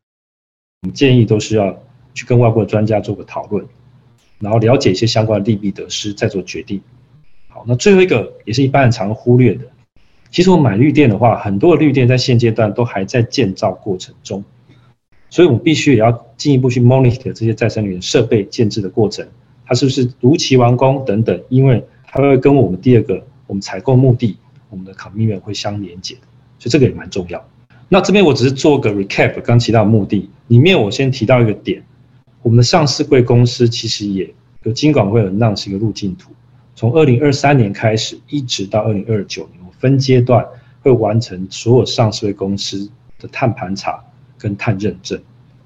[0.82, 1.80] 我们建议都是要
[2.12, 3.64] 去跟外国的专家做个讨论，
[4.40, 6.80] 然后了解一些相关的利弊得失，再做决定。
[7.48, 9.64] 好，那最后一个也是一般人常忽略的，
[10.30, 14.44] 其实我买绿电的话，很多的绿电在现阶段都还在建造过程中，
[15.30, 19.26] 所以我们必须也要进一步去 monitor 这些再生能源设备建制的过程，
[19.64, 24.36] 它是不是如期完工等等，因为它会跟我们第二个我们采购目的，
[24.70, 26.14] 我们的 commitment 会相连接，
[26.58, 27.42] 所以这个也蛮重要。
[27.88, 31.82] 那这边我只是做个 recap，刚提到目的里面，我先提到一个点，
[32.42, 34.32] 我们的上市贵公司其实也
[34.64, 36.32] 有金管会有 announce 一个路径图，
[36.74, 40.44] 从二零二三年开始，一直到二零二九年，我分阶段
[40.82, 44.02] 会完成所有上市贵公司的碳盘查
[44.36, 45.20] 跟碳认证，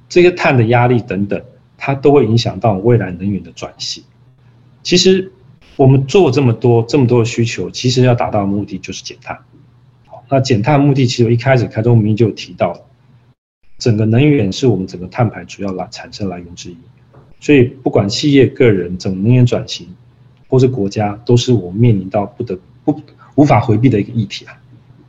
[0.09, 1.43] 这些碳的压力等等，
[1.79, 4.05] 它都会影响到未来能源的转型。
[4.83, 5.33] 其实
[5.81, 9.39] 我们做这么多这么多的需求，其实要达到的目的就是减碳。
[10.29, 12.79] 那减碳目的，其实一开始开宗明义就提到，
[13.79, 16.77] 整个能源是我们整个碳排主要来产生来源之一，
[17.41, 19.89] 所以不管企业、个人，整个能源转型，
[20.49, 23.01] 或是国家，都是我们面临到不得不
[23.37, 24.53] 无法回避的一个议题啊。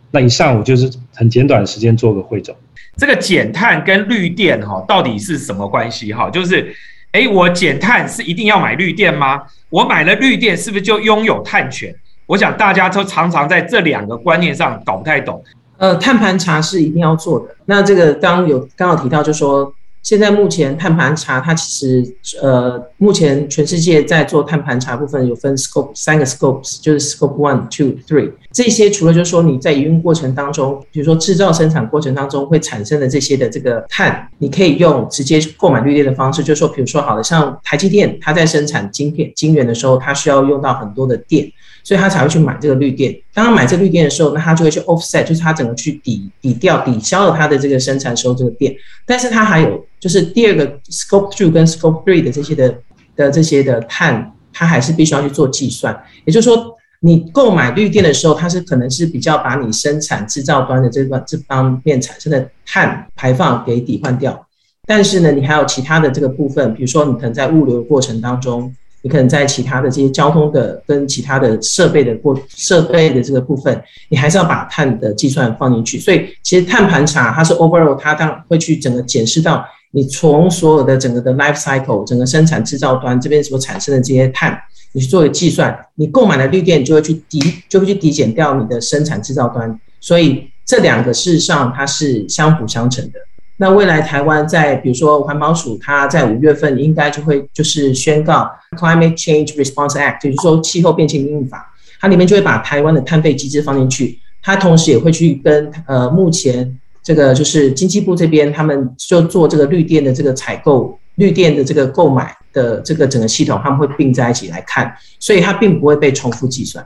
[0.09, 2.55] 那以上我就是很简短的时间做个汇总。
[2.95, 6.29] 这个减碳跟绿电哈，到底是什么关系哈？
[6.29, 6.73] 就是，
[7.11, 9.41] 哎，我减碳是一定要买绿电吗？
[9.69, 11.93] 我买了绿电是不是就拥有碳权？
[12.25, 15.43] 我想大家都常常在这两个观念上搞不太懂。
[15.77, 17.55] 呃，碳盘查是一定要做的。
[17.65, 19.73] 那这个刚有刚好提到，就说。
[20.03, 28.89] 现在目前碳盘查，它其实呃，目前全世界在做碳盘查部分有分 scope 三个 scopes，就是 scope one、two、three 这些。
[28.89, 41.49] 除了就是说你在营运过程当中，比如说制造生产过程当中会产生的这些的这个碳，你可以用直接购买绿电的方式，就是说，比如说好的，像台积电，它在生产晶片、晶圆的时候，它需要用到很多的电，
[41.83, 43.15] 所以它才会去买这个绿电。
[43.33, 49.85] 当他买这绿电的时候，那他就会去 offset，就是他整个去抵抵掉、抵消了它的这个生产时候这个电，但是它还有。
[50.01, 52.75] 就是第二个 scope two 跟 scope three 的这些的
[53.15, 55.95] 的这些的碳，它还是必须要去做计算。
[56.25, 64.47] 也就是说，你购买绿电的时候，它是可能是比较把你生产制造端的这段这方面产生的碳排放给抵换掉。
[64.87, 75.99] 但是呢，你还有其他的这个部分，比如说你可能在物流过程当中，你可能在其他的这些交通的跟其他的设备的过设备的这个部分，你还是要把碳的计算放进去。
[75.99, 79.65] 所以其实碳盘查它是 overall，它当会去整个检视到。
[79.93, 84.57] 你从所有的整个的 life cycle，整个生产制造端这边所产生的这些碳，
[84.93, 89.77] 你去做个计算，你购买了绿电，就会去抵，就会去抵减掉你的生产制造端。
[89.99, 93.19] 所以这两个事实上它是相辅相成的。
[93.61, 106.75] 那未来台湾在比如说环保署，它在五月份应该就会就是宣告 Climate Change Response Act，就是说气候变迁应应法，它里面就会把台湾的碳费机制放进去，它同时也会去跟呃目前。
[107.03, 116.83] 这个就是经济部这边，他们就做这个绿电的这个采购、绿电的这个购买的这个整个系统，他们会并在一起来看，所以它并不会被重复计算。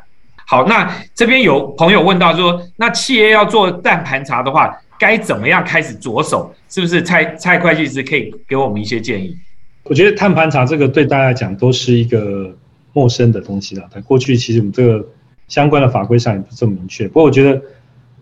[0.47, 6.53] 好，那这边有朋友问到说，那企业要做碳盘查的话，该怎么样开始着手？
[6.69, 9.37] 是不是蔡蔡会计师可以给我们一些建议？
[9.83, 12.55] 我觉得碳盘查这个对大家来讲都是一个
[12.93, 13.87] 陌生的东西了。
[13.93, 15.05] 在过去，其实我们这个
[15.47, 17.07] 相关的法规上也不这么明确。
[17.07, 17.61] 不过，我觉得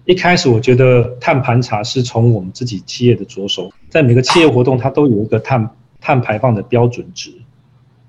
[0.05, 5.69] 一开始，我觉得碳盘查是从我们自己企业的着手，在每个企业活动，它都有一个碳
[6.01, 7.31] 碳排放的标准值。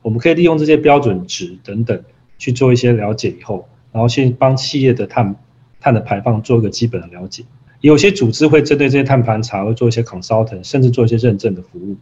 [0.02, 2.02] 我们可以利用这些标准值等等
[2.38, 5.36] 去做一些了解，以后，然后先帮企业的碳
[5.80, 7.44] 碳的排放做一个基本的了解。
[7.84, 11.94] 有些组织会针对这些碳盘查，会做一些 consultant，甚至做一些认证的服务。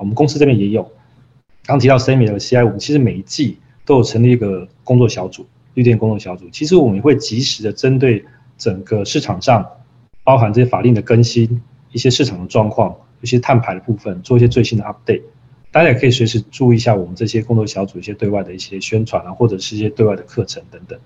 [0.00, 0.90] 我们公司这边也有，
[1.64, 6.50] 刚提到 Semi 和 CI，我们其实每一季都有成立一个工作小组，绿电工作小组。
[6.50, 8.24] 其实我们也会及时的针对
[8.58, 9.64] 整个市场上，
[10.24, 15.22] 包含这些法令的更新、一些市场的状况、一些碳排的部分，做一些最新的 update。
[15.70, 20.98] 大家也可以随时注意一下我们这些工作小组一些对外的一些宣传啊，或者是一些对外的课程等等。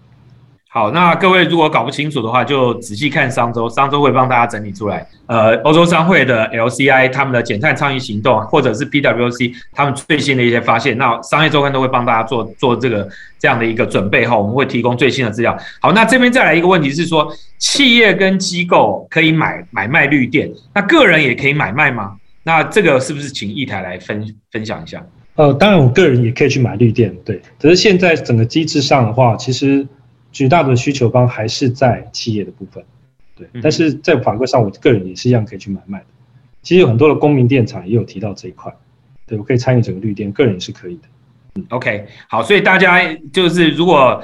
[0.70, 5.04] 好，那各位如果搞不清楚的话，就仔细看商周，商周会帮大家整理出来。
[5.24, 14.36] 呃，欧洲商会的 LCI 他们的减碳倡议行动，或者是 PWC 他们最新的一些发现，那商业周刊都会帮大家做做这个这样的一个准备哈。
[14.36, 15.56] 我们会提供最新的资料。
[15.80, 17.26] 好，那这边再来一个问题是说，
[17.56, 22.14] 企业跟机构可以买买卖绿电，那个人也可以买卖吗？
[22.42, 25.02] 那这个是不是请一台来分分享一下？
[25.36, 27.40] 呃，当然我个人也可以去买绿电，对。
[27.58, 29.86] 只是现在整个机制上的话，其实。
[30.30, 32.84] 绝大的需求方还是在企业的部分，
[33.34, 36.06] 对，但是在法规上，我个人也是一样可以去买卖的。
[36.62, 38.72] 其实有很多的公民电厂也有提到这一块，
[39.26, 41.02] 对我可以参与整个绿电，个人也是可以的。
[41.54, 43.00] 嗯，OK，好，所以大家
[43.32, 44.22] 就是如果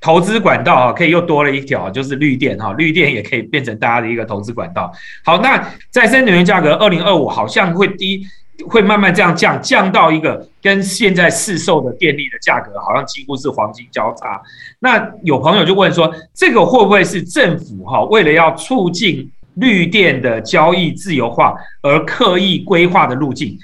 [0.00, 4.92] 投资管道啊，可以又多了一条，就是绿电哈，绿电也可以变成大家的一个投资管道。
[5.24, 8.26] 好，那再生能源价格二零二五好像会低。
[8.68, 14.40] 会慢慢这样降，降到一个跟现在市售的电力的价格好像几乎是黄金交叉。
[14.78, 23.58] 那有朋友就问说，这个会不会是政府哈为了要促进绿电的交易自由化而刻意规划的路径？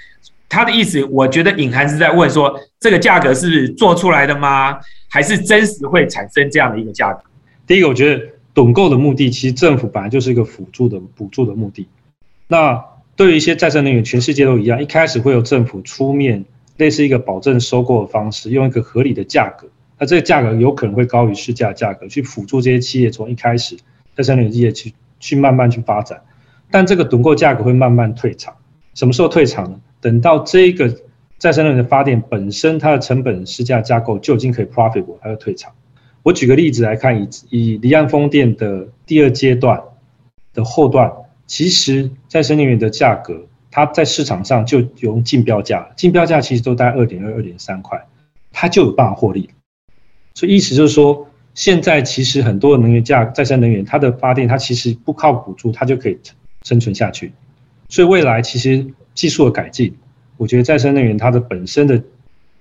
[0.49, 4.77] 他的意思，我觉得隐含是在问说，这个价格是做出来的吗？
[5.09, 7.23] 还是真实会产生这样的一个价格？
[7.67, 11.87] 第一个，我觉得趸购的目的，其实政府本来就是一个辅助的补助的目的。
[12.49, 12.85] 那
[13.21, 16.43] 对于一些再生能源，全世界都一样，一开始会有政府出面，
[16.79, 23.77] 类似一个保证收购的方式，用一个合理的价格，那这个价格有可能会高于市价价格，去辅助这些企业从一开始
[24.17, 26.23] 再生能源业去去慢慢去发展，
[26.71, 28.55] 但这个趸购价格会慢慢退场，
[28.95, 29.79] 什么时候退场呢？
[30.01, 30.91] 等到这个
[31.37, 35.71] 再生能源的发电本身它的成本市价架构就已经可以 profitable，它就退场。
[36.23, 39.79] 我举个例子来看，以以离岸风电的第二阶段
[40.55, 41.13] 的后段。
[41.51, 48.01] 其实再生能源的价格，它在市场上就用竞标价，竞标价其实都在二点二、二点三块，
[48.53, 49.51] 它就有办法获利。
[50.33, 56.17] 所以意思就是说，现在其实很多的能源价，再生能源它的发电，它其实不靠补助，它就可以
[56.63, 57.33] 生存下去。
[57.89, 59.93] 所以未来其实技术的改进，
[60.37, 62.01] 我觉得再生能源它的本身的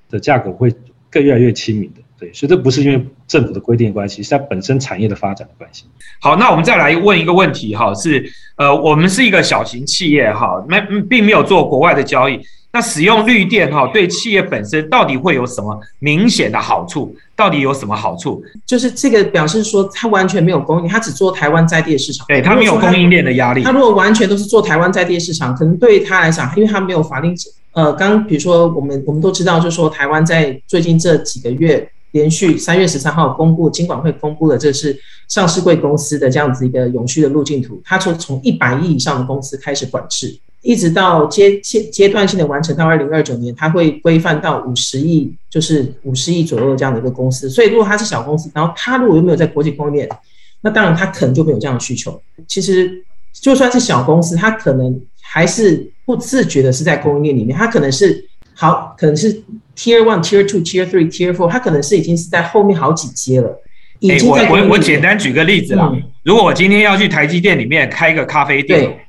[0.10, 0.74] 的价格会
[1.12, 2.02] 更越来越亲民的。
[2.20, 5.86] 对，所以这不是因为政府的规定的关系，是它本身产业的发展的关系。
[6.20, 12.38] 好，那我们再来问一个问题哈，是呃，我们是一个小型企业哈，没并没有做国外的交易，
[12.74, 17.16] 那使用绿电哈，对企业本身到底会有什么明显的好处？
[17.38, 18.44] 到底有什么好处？
[18.66, 23.64] 就是这个表示说，它完全没有供应，它只做台湾在地的市场，对，它没有供应链的压力。
[23.64, 27.34] 它如果完全都是做台湾在地的市场，可能对他来讲，因为它没有法令，
[27.72, 31.90] 呃，刚比如说我们我们都知道，就是说台湾在最近这几个月。
[32.12, 37.82] 连续三月十三号公布，金管会公布了这是上市贵公司的这样子一个永续的路径图。
[37.86, 47.50] 它从从一百亿以上的公司开始管制，一直到阶阶阶段性的完成到二零二九年，它会规范到五十亿，就是五十亿左右这样的一个公司。
[47.50, 50.10] 所以如果它是小公司，然后它如果又没有在国际供应链，
[50.62, 52.20] 那当然它可能就没有这样的需求。
[52.48, 58.28] 其实就算是小公司，它可能还是不自觉的是在供应链里面，它可能是。
[58.62, 59.34] 好，可能是
[59.74, 63.64] Tier One、Tier Two、Tier Three、Tier Four，它可能是已经是在后面好几阶了。
[64.02, 65.90] 哎，我我我简单举个例子啦，
[66.24, 69.00] 如果我今天要去台积电里面开一个咖啡店，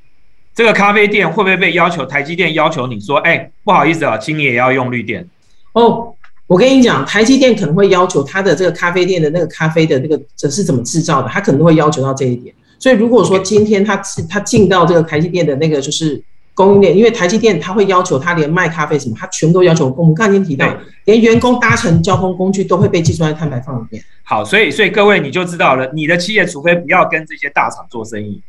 [0.55, 5.29] 这个咖啡店会不会被要求台积电要求你说，哎，不好意思啊，请你也要用绿电？
[5.73, 6.15] 哦，
[6.47, 12.55] 我跟你讲，台积电可能会要求它的这个咖啡店的那个咖啡的那个这是怎么制造的，它可能会要求到这一点。
[12.79, 16.23] 所以如果说今天它它进到这个台积电的那个就是。
[16.55, 19.89] 供应链，因为台积电它会要求它连卖咖啡什么，它全部都要求。
[19.97, 20.67] 我们刚才已经提到，
[21.05, 24.03] 连员工搭乘交通工具都会被计算在碳排放里面。
[24.23, 28.41] 好，所以所以各位你就知道了，你的企业除非不要跟这些大厂做生意，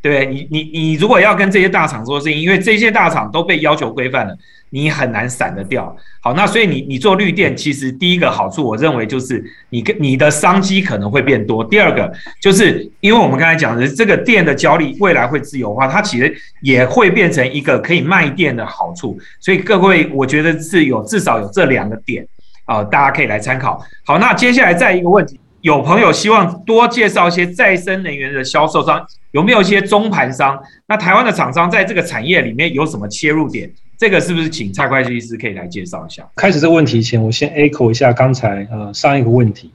[0.00, 4.36] 对你，你你如果要跟这些大厂做生意，因为这些大厂都被要求规范了，
[4.70, 5.94] 你很难散得掉。
[6.20, 11.64] 好，那所以你你做绿电，其实第一个好处，我认为就是你跟你的商机可能会变多。
[11.64, 19.18] 第二个就是因为我们刚才讲的这个电的交易未来会自由化，它其实也会变成一个可以卖电的好处。
[19.40, 22.26] 所以各位，我觉得是有至少有这两个点
[22.64, 23.80] 啊，大家可以来参考。
[24.04, 25.38] 好，那接下来再一个问题。
[25.60, 30.56] 有朋友希望多介绍一些再生能源的销售商，有没有一些中盘商？
[30.86, 33.68] 那台湾的厂商在这个产业里面有什么切入点？
[33.98, 36.24] 这个是不是请蔡会计师可以来介绍一下？
[36.36, 39.72] 开始这个问题前，我先 echo 一下刚才呃上一个问题。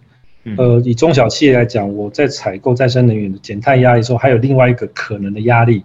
[0.57, 5.83] 呃，以中小企业来讲，我在采购再生能源的减碳压力之后，还有另外一个可能的压力，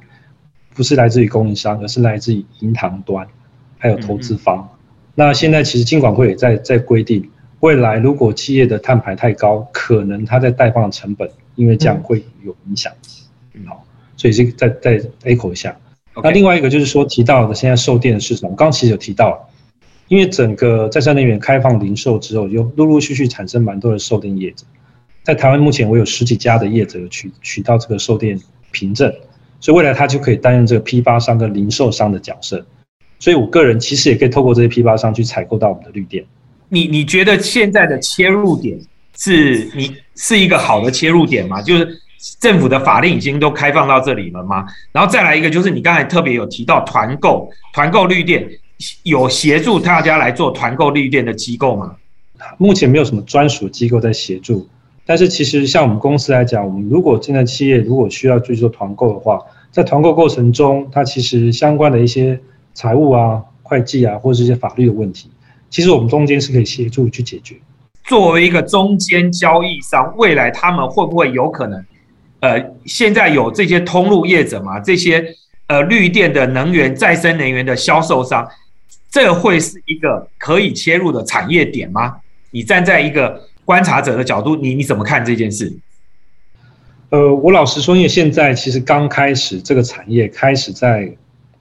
[0.74, 3.26] 不是来自于供应商，而是来自于银行端，
[3.76, 4.68] 还有投资方。
[5.16, 7.28] 那现在其实金管会也在在规定。
[7.60, 12.92] 未来如果企业的碳排太高，可能它在贷放的成本，因为这样会有影响。
[13.66, 13.84] 好，
[14.16, 15.76] 所以这个再再 echo 一下。
[16.22, 19.48] 那另外一个就是说提到的现在售电的市场，我刚其实有提到，
[20.08, 24.64] 因为整个再生能源开放零售之后，有陆陆续续产生蛮多的售电业者。
[25.22, 28.40] 在台湾目前我有十几家的业者有取取到这个售电
[28.70, 29.12] 凭证，
[29.60, 32.64] 所以未来他就可以担任这个批发商跟零售商的角色。
[33.18, 36.24] 所以我个人其实也可以透过这些批发商去采购到我们的绿电。
[36.68, 38.78] 你你觉得现在的切入点
[39.16, 41.60] 是你是一个好的切入点吗？
[41.60, 42.00] 就是
[42.40, 44.66] 政府的法令已经都开放到这里了吗？
[44.92, 48.48] 然后再来一个，就是你刚才特别有提到团购，团购绿电
[49.04, 51.94] 有协助大家来做团购绿电的机构吗？
[52.56, 54.68] 目前没有什么专属机构在协助，
[55.04, 59.40] 但是其实像我们公司来讲，我们如果现在企业如果需要去做团购的话，
[59.70, 62.38] 在团购过程中，它其实相关的一些
[62.74, 65.30] 财务啊、会计啊，或者是一些法律的问题。
[65.70, 67.56] 其实我们中间是可以协助去解决。
[68.04, 71.84] 作为一个中间交易商，未来他们会不会有可能？
[72.40, 74.78] 呃，现在有这些通路业者嘛？
[74.80, 75.34] 这些
[75.66, 78.48] 呃绿电的能源、再生能源的销售商，
[79.10, 82.16] 这会是一个可以切入的产业点吗？
[82.50, 85.76] 你站在一个观察者的角度，你你怎么看这件事？
[87.10, 91.10] 呃，我老实说，因为现在其实刚开始这个产业开始在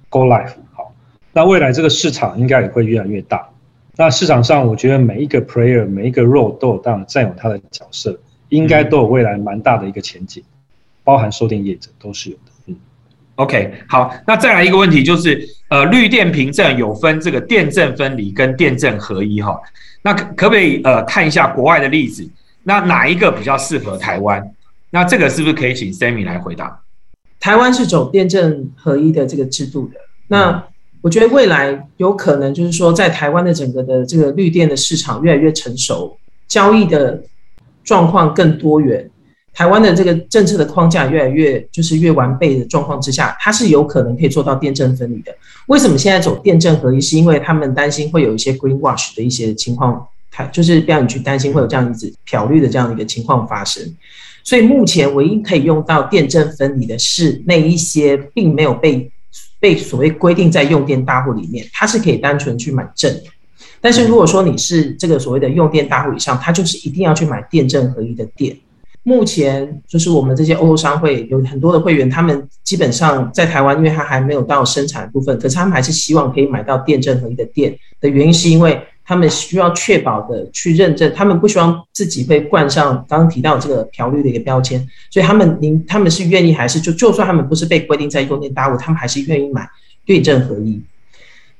[0.10, 0.94] go live，好，
[1.34, 3.50] 那未来这个市场应该也会越来越大。
[3.96, 8.20] 那市场上，我觉得每一个 player 每一个 role 都有当占有它的角色，
[8.50, 10.44] 应该都有未来蛮大的一个前景，
[11.08, 12.52] 包含售电业者都是有的。
[12.66, 12.76] 嗯
[13.36, 19.58] ，OK，好，那再来一个问题就是，呃，绿电凭证有分这个电证分离跟电证合一哈，
[20.02, 22.30] 那可可不可以呃看一下国外的例子？
[22.64, 24.46] 那哪一个比较适合台湾？
[24.90, 26.82] 那这个是不是可以请 Sammy 来回答？
[27.40, 30.64] 台湾是走电证合一的这个制度的，那。
[31.02, 37.22] 我觉得未来有可能就是说，在台湾的整个的这个绿电的市场越来越成熟，交易的
[37.84, 39.10] 状况更多元，
[39.58, 45.36] 台湾的这个政策的框架越来越就是越完备的状况之下，它是有可能可以做到电证分离的。
[45.66, 47.02] 为什么现在走电证合一？
[47.02, 53.84] 是因为他们担心会有一些 green wash 的一些情况，它就是不要你去担心会有这样子漂绿的这样的一个情况发生。
[54.44, 59.12] 所以目前唯一可以用到电证分离的是那一些并没有被。
[59.60, 63.12] 被所谓规定在用电大户里面，它是可以单纯去买证。
[63.82, 68.56] 但是如果说你是这个所谓的用电大户以上，它就是一定要去买电证合一的电。
[69.08, 78.78] 目前就是我们这些欧洲商会有很多的会员，他们基本上在台湾，因为他还没有到生产部分，可是他们还是希望可以买到电证合一的电的原因，是因为。
[79.10, 89.66] 他们需要确保的去认证，他们不希望自己被冠上刚刚提到这个漂绿的一个标签，所以他们您他们是愿意还是就就算他们不是被规定在用电大户，他们还是愿意买
[90.06, 90.78] 对证合一。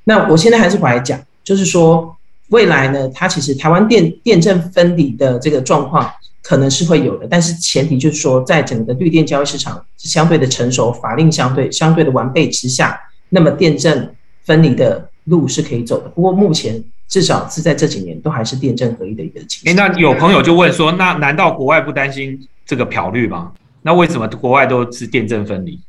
[0.04, 2.14] 那我现在还是回来讲，就是说
[2.50, 6.06] 未来呢，它其实台湾电电证分离的这个状况
[6.48, 16.08] 可能是会有的，但是前提就是说在整个绿电交易市场相对的成熟，法令相对相对的完备之下，那么电证分离的路是可以走的。
[16.08, 16.82] 不过目前。
[17.08, 19.72] 至少是在这几年都还是电证合一的一个情况。
[19.72, 23.50] 哎，那有朋友就问说，那难道国外不担心这个漂绿吗？
[23.80, 25.80] 那为什么国外都是电证分离？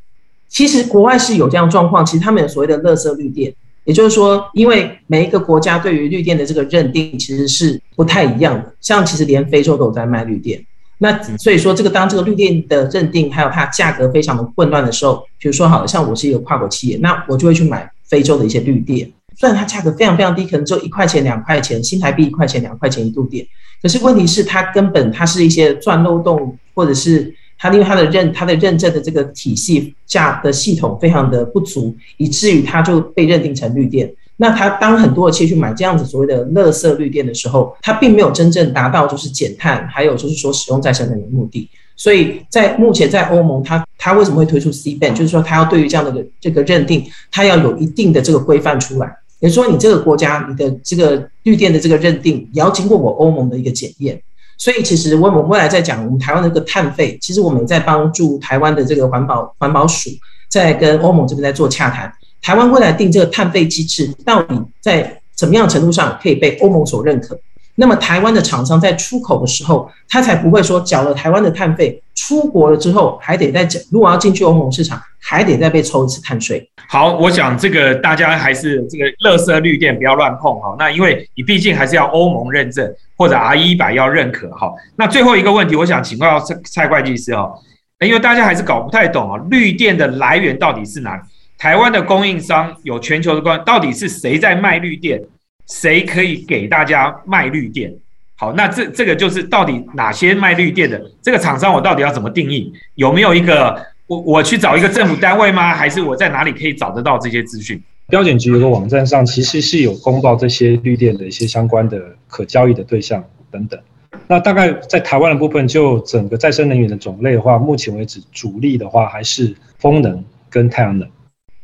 [0.47, 3.53] 其实国外是有这样状况，其实他们有所谓的垃圾绿电，
[3.89, 8.71] 也就是说，因为每一个国家对于绿电的这个认定其实是不太一样的。
[8.79, 10.63] 像其实连非洲都有在卖绿电，
[10.99, 19.11] 那所以说这个当这个绿电的认定还有它价格非常的混乱的时候，比如说好像我是一个跨国企业，那我就会去买非洲的一些绿电。
[19.35, 23.43] 虽然它价格非常非常低，可能只有一块钱、两块钱，新台币一块钱、两块钱一度电，
[23.81, 34.11] 可是问题是它根本它是一些钻漏洞，或者是它因为它的认它的认证的这个体系价的系统非常的不足，以至于它就被认定成绿电。
[34.37, 41.69] 那它当很多的企业去买这样子所谓的垃圾绿电的时候，它并没有真正达到就是减碳，还有就是说使用再生能源目的。
[41.97, 49.13] 所以在目前在欧盟，它它为什么会推出 C ban，就是说它要对于这样的这个认定，它要有一定的这个规范出来。
[49.41, 54.21] 也就是说，你这个国家你的这个绿电的这个认定，也要经过我欧盟的一个检验。
[54.59, 60.09] 所以其实我们未来在讲我们台湾的这个碳费，其实我们也在帮助台湾的这个环保环保署
[60.49, 62.11] 在跟欧盟这边在做洽谈。
[62.41, 67.39] 台湾未来定这个碳费机制，到底在怎么样程度上可以被欧盟所认可？
[67.75, 76.69] 那么台湾的厂商在出口的时候，他才不会说缴了台湾的碳费，出国了之后还得再缴，如果要进去欧盟市场，还得再被抽一次碳税。
[76.87, 80.75] 好，我想这个大家还是这个乐色绿电不要乱碰哈。
[80.79, 84.71] 那因为你毕竟还是要欧盟认证或者 R 一百要认可哈。
[84.95, 87.53] 那最后一个问题，我想请教蔡蔡会计师哦，
[87.99, 91.21] 因为大家还是搞不太懂啊，绿电的来源到底是哪里？
[91.57, 95.21] 台湾的供应商有全球的关，到底是谁在卖绿电？
[95.67, 97.93] 谁可以给大家卖绿电？
[98.37, 102.73] 好，那这这个就是到底哪些卖绿电的这个厂商，我到底要怎么定义？
[102.95, 105.71] 有没有一个我我去找一个政府单位吗？
[105.71, 107.79] 还是我在哪里可以找得到这些资讯？
[108.07, 113.79] 标检局有个网站上其实是有公报这些绿电的一些相关的可交易的对象等等。
[114.25, 121.07] 那大概在台湾的部分，就整个再生能源的种类的话，目前为止主力的话还是风能跟太阳能。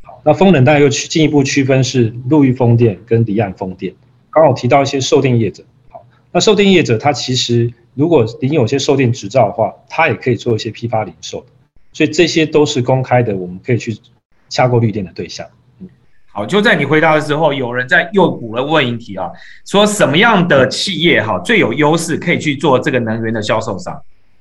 [0.03, 3.91] 好那风能当然又去进一步区分是陆域风电跟离岸风电。
[4.29, 11.43] 刚好提到一些售电业者，好，那售电业者他其实如果您有些售电执照的话，他也可以做一些批发零售
[11.95, 13.97] 所以这些都是公开的，我们可以去
[14.49, 15.47] 下过绿电的对象。
[15.79, 15.87] 嗯，
[16.27, 19.31] 好，就在你回答的时候，有人在又补了问一题啊，
[19.65, 23.97] 说什么样的企业哈最有优势可以去做这个能源的销售商？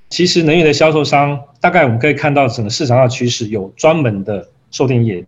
[0.09, 5.25] 其实能源的销售商，大概我们可以看到整个市场上的趋势，有专门的售电业。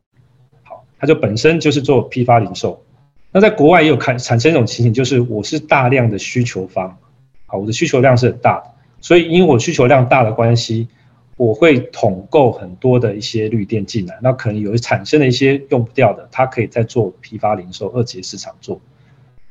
[0.65, 2.83] 好它就本身就是做批发零售，
[3.31, 6.99] 那在国外也有看产生一种情形，就是我是大量的需求方，
[7.47, 8.65] 好，我的需求量是很大的，
[9.01, 10.89] 所以因为我需求量大的关系，
[11.37, 18.81] 我会统购很多的一些绿电进来，那可能有产生了一些用不掉的，它可以再做批发零售二级市场做，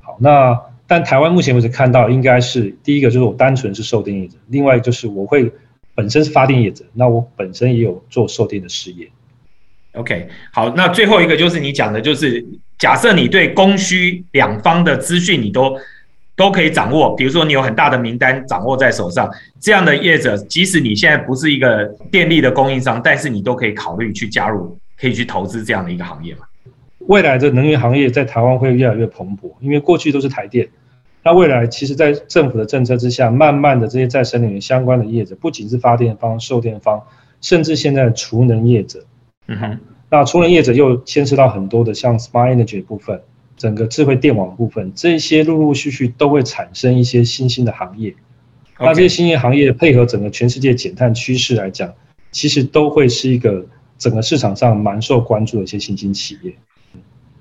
[0.02, 5.52] 好，那但台湾目前为止看到应该是第一个就是我单纯是售电业者，另外就是我会
[5.94, 9.08] 本身是发电业者，那我本身也有做售电的事业。
[9.94, 12.46] OK，好，那最后一个就是你讲的，就是
[12.78, 15.78] 假设你对供需两方的资讯你都
[16.36, 19.30] 都可以掌握，比如说你有很大的名单掌握在手上，
[19.60, 26.42] 这样的业者，即使你现在不是一个电力的供应商，但是你都可以考虑去加入，可以去投资这样的一个行业嘛？
[27.08, 30.68] 未来的能源行业在台湾会越来越蓬勃，因为过去都是台电，
[31.24, 37.02] 那未来其实在政府的政策之下，慢慢的这些再生能源相关的业者，不仅是发电方、售电方，
[37.42, 39.06] 甚至现在的储能业者。
[39.48, 39.80] 嗯哼，
[40.10, 43.22] 那储能业者又牵涉到很多的像 smart energy 部分，
[43.58, 48.14] 整个智慧电网部分，这些陆陆续续都会产生一些新兴的行业。
[48.78, 51.94] 那这些新兴行业配合整个全世界减碳趋势来讲，
[52.32, 53.66] 其实都会是一个
[53.98, 56.54] 整个市场上蛮受关注的一些新兴企业。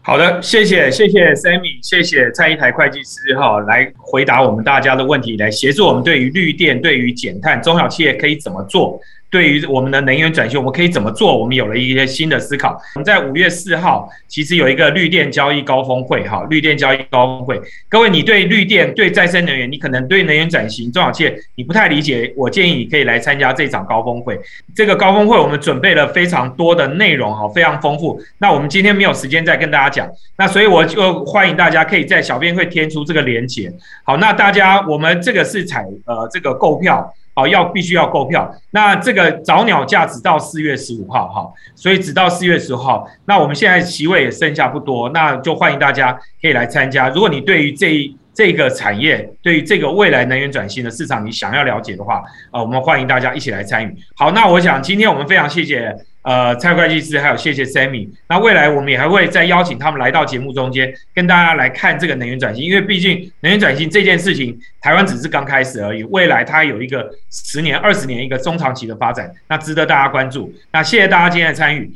[0.00, 9.00] 好的，谢谢谢谢 Sammy，谢谢蔡一台会计师哈，来回答我们大家的问题，来协助我们对于绿电、对于减碳，中小企业可以怎么做。
[9.34, 11.36] 对于我们的能源转型，我们可以怎么做？
[11.36, 12.80] 我们有了一些新的思考。
[12.94, 17.60] 我们在五月四号，其实有一个绿电交易高峰会，哈，绿电交易高峰会。
[17.88, 24.38] 各位，你对绿电、对再生能源，你可能对能源转型、中小企业你不太理解，我建议你可以来参加这场高峰会。
[24.72, 28.20] 这个高峰会我们准备了非常多的内容，哈，非常丰富。
[28.38, 30.08] 那我们今天没有时间再跟大家讲，
[30.38, 33.72] 那所以我就欢迎大家可以在小编会贴出这个连结。
[34.04, 37.12] 好，那大家我们这个是采呃这个购票。
[37.34, 38.54] 好，要必须要购票。
[38.70, 43.06] 那这个早鸟价只到四月十五号，哈，所以只到四月十五号。
[43.26, 47.08] 那我们现在席位也剩下不多，那就欢迎大家可以来参加。
[47.08, 53.94] 如果你对于这一这个产业，对于这个未来能源转型的市场，你想要了解的话，啊，我们欢迎大家一起来参与。
[54.16, 55.94] 好，那我想今天我们非常谢谢。
[56.24, 58.08] 呃，蔡会计师，还有谢谢 Sammy。
[58.30, 62.64] 那未来我们也还会再邀请他们来到节目中间，跟大家来看这个能源转型。
[62.64, 70.50] 因为毕竟能源转型这件事情，台湾只是刚开始而已，未来它有一个十年、二十年一个中长期的发展，那值得大家关注。
[70.72, 71.92] 那谢谢大家今天的参与。